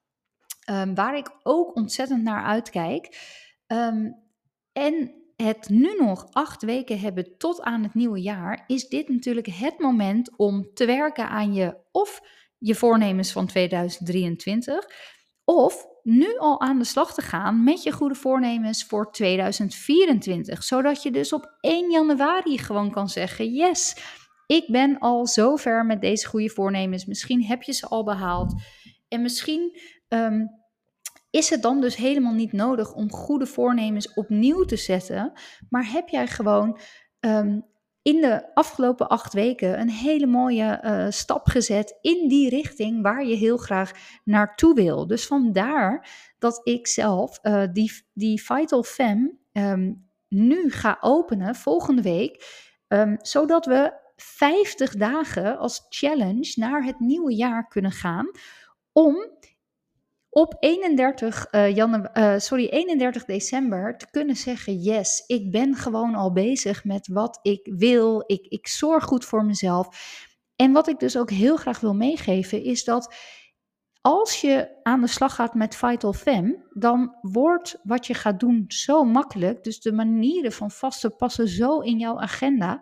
um, 0.71 0.95
waar 0.95 1.17
ik 1.17 1.31
ook 1.43 1.77
ontzettend 1.77 2.23
naar 2.23 2.45
uitkijk. 2.45 3.19
Um, 3.67 4.25
en 4.73 5.15
het 5.37 5.69
nu 5.69 5.97
nog 5.99 6.27
acht 6.33 6.63
weken 6.63 7.01
hebben 7.01 7.37
tot 7.39 7.61
aan 7.63 7.83
het 7.83 7.95
nieuwe 7.95 8.21
jaar, 8.21 8.65
is 8.67 8.89
dit 8.89 9.09
natuurlijk 9.09 9.47
het 9.47 9.79
moment 9.79 10.37
om 10.37 10.71
te 10.75 10.87
werken 10.87 11.29
aan 11.29 11.55
je 11.55 11.77
of 11.93 12.21
je 12.59 12.75
voornemens 12.75 13.33
van 13.33 13.47
2023, 13.47 14.87
of 15.45 15.87
nu 16.03 16.39
al 16.39 16.61
aan 16.61 16.79
de 16.79 16.85
slag 16.85 17.15
te 17.15 17.23
gaan 17.23 17.65
met 17.65 17.83
je 17.83 17.93
goede 17.93 18.15
voornemens 18.15 18.85
voor 18.85 19.13
2024. 19.13 20.65
Zodat 20.65 21.03
je 21.03 21.11
dus 21.11 21.33
op 21.33 21.57
1 21.61 21.91
januari 21.91 22.59
gewoon 22.59 22.91
kan 22.91 23.09
zeggen: 23.09 23.53
Yes, 23.53 23.97
ik 24.47 24.67
ben 24.67 24.99
al 24.99 25.27
zover 25.27 25.87
met 25.87 26.01
deze 26.01 26.27
goede 26.27 26.51
voornemens. 26.51 27.05
Misschien 27.05 27.45
heb 27.45 27.63
je 27.63 27.73
ze 27.73 27.87
al 27.87 28.05
behaald. 28.05 28.55
En 29.09 29.23
misschien 29.23 29.79
um, 30.09 30.51
is 31.31 31.51
het 31.51 31.63
dan 31.63 31.81
dus 31.81 31.97
helemaal 31.97 32.33
niet 32.33 32.53
nodig 32.53 32.95
om 32.95 33.13
goede 33.13 33.47
voornemens 33.47 34.15
opnieuw 34.15 34.65
te 34.65 34.77
zetten, 34.77 35.33
maar 35.69 35.91
heb 35.91 36.09
jij 36.09 36.27
gewoon 36.27 36.79
um, 37.21 37.67
in 38.03 38.21
de 38.21 38.55
afgelopen 38.55 39.09
acht 39.09 39.33
weken 39.33 39.81
een 39.81 39.91
hele 39.91 40.27
mooie 40.27 40.81
uh, 40.85 41.07
stap 41.11 41.47
gezet 41.47 41.99
in 42.01 42.29
die 42.29 42.49
richting 42.49 43.03
waar 43.03 43.27
je 43.27 43.35
heel 43.35 43.57
graag 43.57 43.93
naartoe 44.25 44.75
wil. 44.75 45.07
Dus 45.07 45.27
vandaar 45.27 46.09
dat 46.39 46.61
ik 46.65 46.87
zelf 46.87 47.39
uh, 47.43 47.63
die, 47.73 47.93
die 48.13 48.43
Vital 48.43 48.83
Fem 48.83 49.39
um, 49.53 50.09
nu 50.29 50.71
ga 50.71 50.99
openen 51.01 51.55
volgende 51.55 52.03
week, 52.03 52.65
zodat 53.21 53.67
we 53.67 54.05
50 54.17 54.95
dagen 54.95 55.59
als 55.59 55.87
challenge 55.89 56.53
naar 56.55 56.85
het 56.85 57.01
nieuwe 57.01 57.35
jaar 57.35 57.69
kunnen 57.69 57.93
gaan 57.93 58.31
om 58.93 59.35
op 60.37 60.57
31, 60.59 61.47
uh, 61.53 61.75
Jan, 61.77 62.09
uh, 62.15 62.35
sorry, 62.39 62.69
31 62.69 63.25
december 63.25 63.97
te 63.97 64.11
kunnen 64.11 64.37
zeggen: 64.37 64.77
Yes, 64.77 65.25
ik 65.27 65.51
ben 65.51 65.75
gewoon 65.75 66.15
al 66.15 66.33
bezig 66.33 66.85
met 66.85 67.09
wat 67.09 67.39
ik 67.43 67.69
wil. 67.77 68.25
Ik, 68.27 68.47
ik 68.47 68.67
zorg 68.69 69.05
goed 69.05 69.25
voor 69.25 69.45
mezelf. 69.45 69.89
En 70.57 70.73
wat 70.73 70.89
ik 70.89 70.99
dus 70.99 71.17
ook 71.17 71.31
heel 71.31 71.57
graag 71.57 71.81
wil 71.81 71.95
meegeven, 71.95 72.63
is 72.63 72.85
dat 72.85 73.15
als 74.01 74.41
je 74.41 74.81
aan 74.83 75.01
de 75.01 75.07
slag 75.07 75.35
gaat 75.35 75.55
met 75.55 75.77
Vital 75.77 76.13
Fem, 76.13 76.65
dan 76.71 77.17
wordt 77.21 77.79
wat 77.83 78.07
je 78.07 78.15
gaat 78.15 78.41
doen 78.41 78.65
zo 78.69 79.05
makkelijk. 79.05 79.65
Dus 79.65 79.81
de 79.81 79.93
manieren 79.93 80.53
van 80.53 80.71
vasten 80.71 81.17
passen 81.17 81.49
zo 81.49 81.81
in 81.81 81.99
jouw 81.99 82.21
agenda 82.21 82.81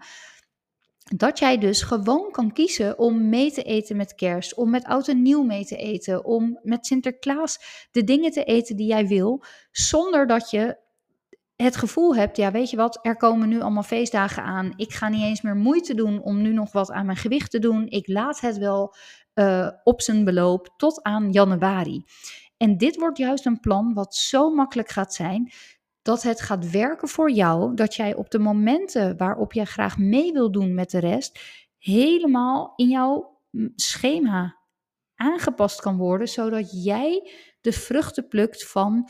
dat 1.04 1.38
jij 1.38 1.58
dus 1.58 1.82
gewoon 1.82 2.30
kan 2.30 2.52
kiezen 2.52 2.98
om 2.98 3.28
mee 3.28 3.52
te 3.52 3.62
eten 3.62 3.96
met 3.96 4.14
kerst, 4.14 4.54
om 4.54 4.70
met 4.70 4.84
oud 4.84 5.08
en 5.08 5.22
nieuw 5.22 5.42
mee 5.42 5.64
te 5.64 5.76
eten, 5.76 6.24
om 6.24 6.58
met 6.62 6.86
Sinterklaas 6.86 7.58
de 7.90 8.04
dingen 8.04 8.30
te 8.30 8.44
eten 8.44 8.76
die 8.76 8.86
jij 8.86 9.06
wil, 9.06 9.44
zonder 9.70 10.26
dat 10.26 10.50
je 10.50 10.82
het 11.56 11.76
gevoel 11.76 12.16
hebt, 12.16 12.36
ja, 12.36 12.50
weet 12.50 12.70
je 12.70 12.76
wat, 12.76 12.98
er 13.02 13.16
komen 13.16 13.48
nu 13.48 13.60
allemaal 13.60 13.82
feestdagen 13.82 14.42
aan. 14.42 14.72
Ik 14.76 14.92
ga 14.92 15.08
niet 15.08 15.22
eens 15.22 15.42
meer 15.42 15.56
moeite 15.56 15.94
doen 15.94 16.22
om 16.22 16.42
nu 16.42 16.52
nog 16.52 16.72
wat 16.72 16.90
aan 16.90 17.06
mijn 17.06 17.18
gewicht 17.18 17.50
te 17.50 17.58
doen. 17.58 17.88
Ik 17.88 18.08
laat 18.08 18.40
het 18.40 18.58
wel 18.58 18.94
uh, 19.34 19.68
op 19.84 20.00
zijn 20.00 20.24
beloop 20.24 20.74
tot 20.76 21.02
aan 21.02 21.32
januari. 21.32 22.04
En 22.56 22.76
dit 22.76 22.96
wordt 22.96 23.18
juist 23.18 23.46
een 23.46 23.60
plan 23.60 23.94
wat 23.94 24.14
zo 24.14 24.50
makkelijk 24.50 24.88
gaat 24.88 25.14
zijn 25.14 25.52
dat 26.04 26.22
het 26.22 26.40
gaat 26.40 26.70
werken 26.70 27.08
voor 27.08 27.30
jou, 27.30 27.74
dat 27.74 27.94
jij 27.94 28.14
op 28.14 28.30
de 28.30 28.38
momenten 28.38 29.16
waarop 29.16 29.52
jij 29.52 29.64
graag 29.64 29.98
mee 29.98 30.32
wil 30.32 30.52
doen 30.52 30.74
met 30.74 30.90
de 30.90 30.98
rest, 30.98 31.40
helemaal 31.78 32.72
in 32.76 32.88
jouw 32.88 33.40
mm, 33.50 33.72
schema 33.74 34.56
aangepast 35.14 35.80
kan 35.80 35.96
worden, 35.96 36.28
zodat 36.28 36.84
jij 36.84 37.30
de 37.60 37.72
vruchten 37.72 38.28
plukt 38.28 38.66
van 38.66 39.08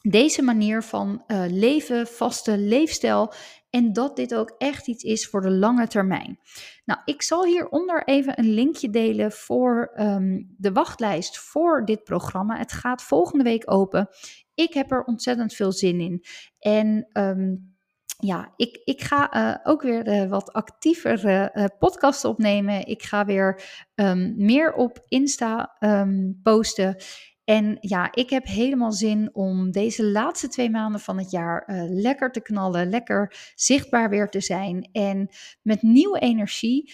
deze 0.00 0.42
manier 0.42 0.82
van 0.82 1.24
uh, 1.26 1.44
leven, 1.48 2.06
vaste 2.06 2.58
leefstijl. 2.58 3.32
En 3.70 3.92
dat 3.92 4.16
dit 4.16 4.34
ook 4.34 4.54
echt 4.58 4.88
iets 4.88 5.02
is 5.02 5.28
voor 5.28 5.40
de 5.40 5.50
lange 5.50 5.86
termijn. 5.86 6.38
Nou, 6.84 7.00
ik 7.04 7.22
zal 7.22 7.44
hieronder 7.44 8.04
even 8.04 8.38
een 8.38 8.50
linkje 8.50 8.90
delen 8.90 9.32
voor 9.32 9.92
um, 9.96 10.54
de 10.58 10.72
wachtlijst 10.72 11.38
voor 11.38 11.84
dit 11.84 12.04
programma. 12.04 12.58
Het 12.58 12.72
gaat 12.72 13.02
volgende 13.02 13.44
week 13.44 13.70
open. 13.70 14.08
Ik 14.54 14.74
heb 14.74 14.90
er 14.92 15.04
ontzettend 15.04 15.54
veel 15.54 15.72
zin 15.72 16.00
in. 16.00 16.24
En 16.58 17.08
um, 17.12 17.72
ja, 18.18 18.52
ik, 18.56 18.80
ik 18.84 19.00
ga 19.02 19.36
uh, 19.36 19.72
ook 19.72 19.82
weer 19.82 20.08
uh, 20.08 20.28
wat 20.30 20.52
actiever 20.52 21.24
uh, 21.24 21.64
podcasts 21.78 22.24
opnemen. 22.24 22.86
Ik 22.86 23.02
ga 23.02 23.24
weer 23.24 23.62
um, 23.94 24.34
meer 24.36 24.72
op 24.72 25.04
Insta 25.08 25.76
um, 25.80 26.40
posten. 26.42 26.96
En 27.44 27.76
ja, 27.80 28.12
ik 28.12 28.30
heb 28.30 28.46
helemaal 28.46 28.92
zin 28.92 29.34
om 29.34 29.70
deze 29.70 30.04
laatste 30.04 30.48
twee 30.48 30.70
maanden 30.70 31.00
van 31.00 31.18
het 31.18 31.30
jaar 31.30 31.64
lekker 31.88 32.32
te 32.32 32.42
knallen, 32.42 32.88
lekker 32.88 33.52
zichtbaar 33.54 34.10
weer 34.10 34.28
te 34.28 34.40
zijn 34.40 34.88
en 34.92 35.28
met 35.62 35.82
nieuwe 35.82 36.18
energie 36.18 36.92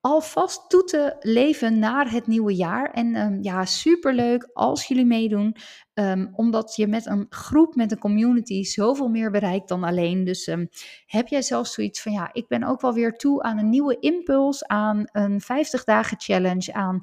alvast 0.00 0.70
toe 0.70 0.84
te 0.84 1.16
leven 1.20 1.78
naar 1.78 2.10
het 2.10 2.26
nieuwe 2.26 2.54
jaar. 2.54 2.90
En 2.90 3.16
um, 3.16 3.42
ja, 3.42 3.64
superleuk 3.64 4.50
als 4.52 4.84
jullie 4.84 5.06
meedoen, 5.06 5.56
um, 5.94 6.30
omdat 6.32 6.76
je 6.76 6.86
met 6.86 7.06
een 7.06 7.26
groep, 7.28 7.74
met 7.74 7.92
een 7.92 7.98
community 7.98 8.64
zoveel 8.64 9.08
meer 9.08 9.30
bereikt 9.30 9.68
dan 9.68 9.84
alleen. 9.84 10.24
Dus 10.24 10.50
heb 11.06 11.28
jij 11.28 11.42
zelfs 11.42 11.72
zoiets 11.72 12.02
van, 12.02 12.12
ja, 12.12 12.30
ik 12.32 12.48
ben 12.48 12.64
ook 12.64 12.80
wel 12.80 12.92
weer 12.92 13.12
toe 13.12 13.42
aan 13.42 13.58
een 13.58 13.68
nieuwe 13.68 13.98
impuls, 13.98 14.66
aan 14.66 15.04
een 15.12 15.40
50 15.40 15.84
dagen 15.84 16.20
challenge, 16.20 16.72
aan 16.72 17.00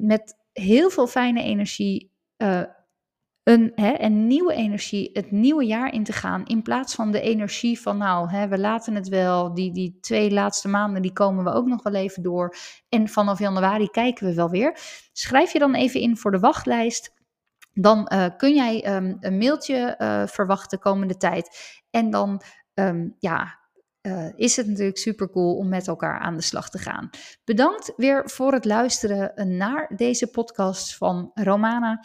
met 0.00 0.40
heel 0.52 0.90
veel 0.90 1.06
fijne 1.06 1.42
energie, 1.42 2.12
uh, 2.38 2.62
een, 3.42 3.72
hè, 3.74 4.00
een 4.00 4.26
nieuwe 4.26 4.54
energie, 4.54 5.10
het 5.12 5.30
nieuwe 5.30 5.64
jaar 5.64 5.92
in 5.92 6.04
te 6.04 6.12
gaan. 6.12 6.46
In 6.46 6.62
plaats 6.62 6.94
van 6.94 7.10
de 7.10 7.20
energie 7.20 7.80
van, 7.80 7.98
nou, 7.98 8.30
hè, 8.30 8.48
we 8.48 8.58
laten 8.58 8.94
het 8.94 9.08
wel. 9.08 9.54
Die, 9.54 9.72
die 9.72 9.98
twee 10.00 10.30
laatste 10.30 10.68
maanden, 10.68 11.02
die 11.02 11.12
komen 11.12 11.44
we 11.44 11.52
ook 11.52 11.66
nog 11.66 11.82
wel 11.82 11.94
even 11.94 12.22
door. 12.22 12.56
En 12.88 13.08
vanaf 13.08 13.38
januari 13.38 13.88
kijken 13.88 14.26
we 14.26 14.34
wel 14.34 14.50
weer. 14.50 14.78
Schrijf 15.12 15.52
je 15.52 15.58
dan 15.58 15.74
even 15.74 16.00
in 16.00 16.16
voor 16.16 16.30
de 16.30 16.38
wachtlijst. 16.38 17.12
Dan 17.74 18.10
uh, 18.12 18.26
kun 18.36 18.54
jij 18.54 18.96
um, 18.96 19.16
een 19.20 19.38
mailtje 19.38 19.96
uh, 19.98 20.26
verwachten 20.26 20.78
komende 20.78 21.16
tijd. 21.16 21.80
En 21.90 22.10
dan 22.10 22.42
um, 22.74 23.16
ja, 23.18 23.58
uh, 24.02 24.28
is 24.36 24.56
het 24.56 24.66
natuurlijk 24.66 24.98
super 24.98 25.30
cool 25.30 25.56
om 25.56 25.68
met 25.68 25.88
elkaar 25.88 26.18
aan 26.18 26.36
de 26.36 26.42
slag 26.42 26.70
te 26.70 26.78
gaan. 26.78 27.10
Bedankt 27.44 27.92
weer 27.96 28.30
voor 28.30 28.52
het 28.52 28.64
luisteren 28.64 29.56
naar 29.56 29.92
deze 29.96 30.30
podcast 30.30 30.96
van 30.96 31.30
Romana 31.34 32.04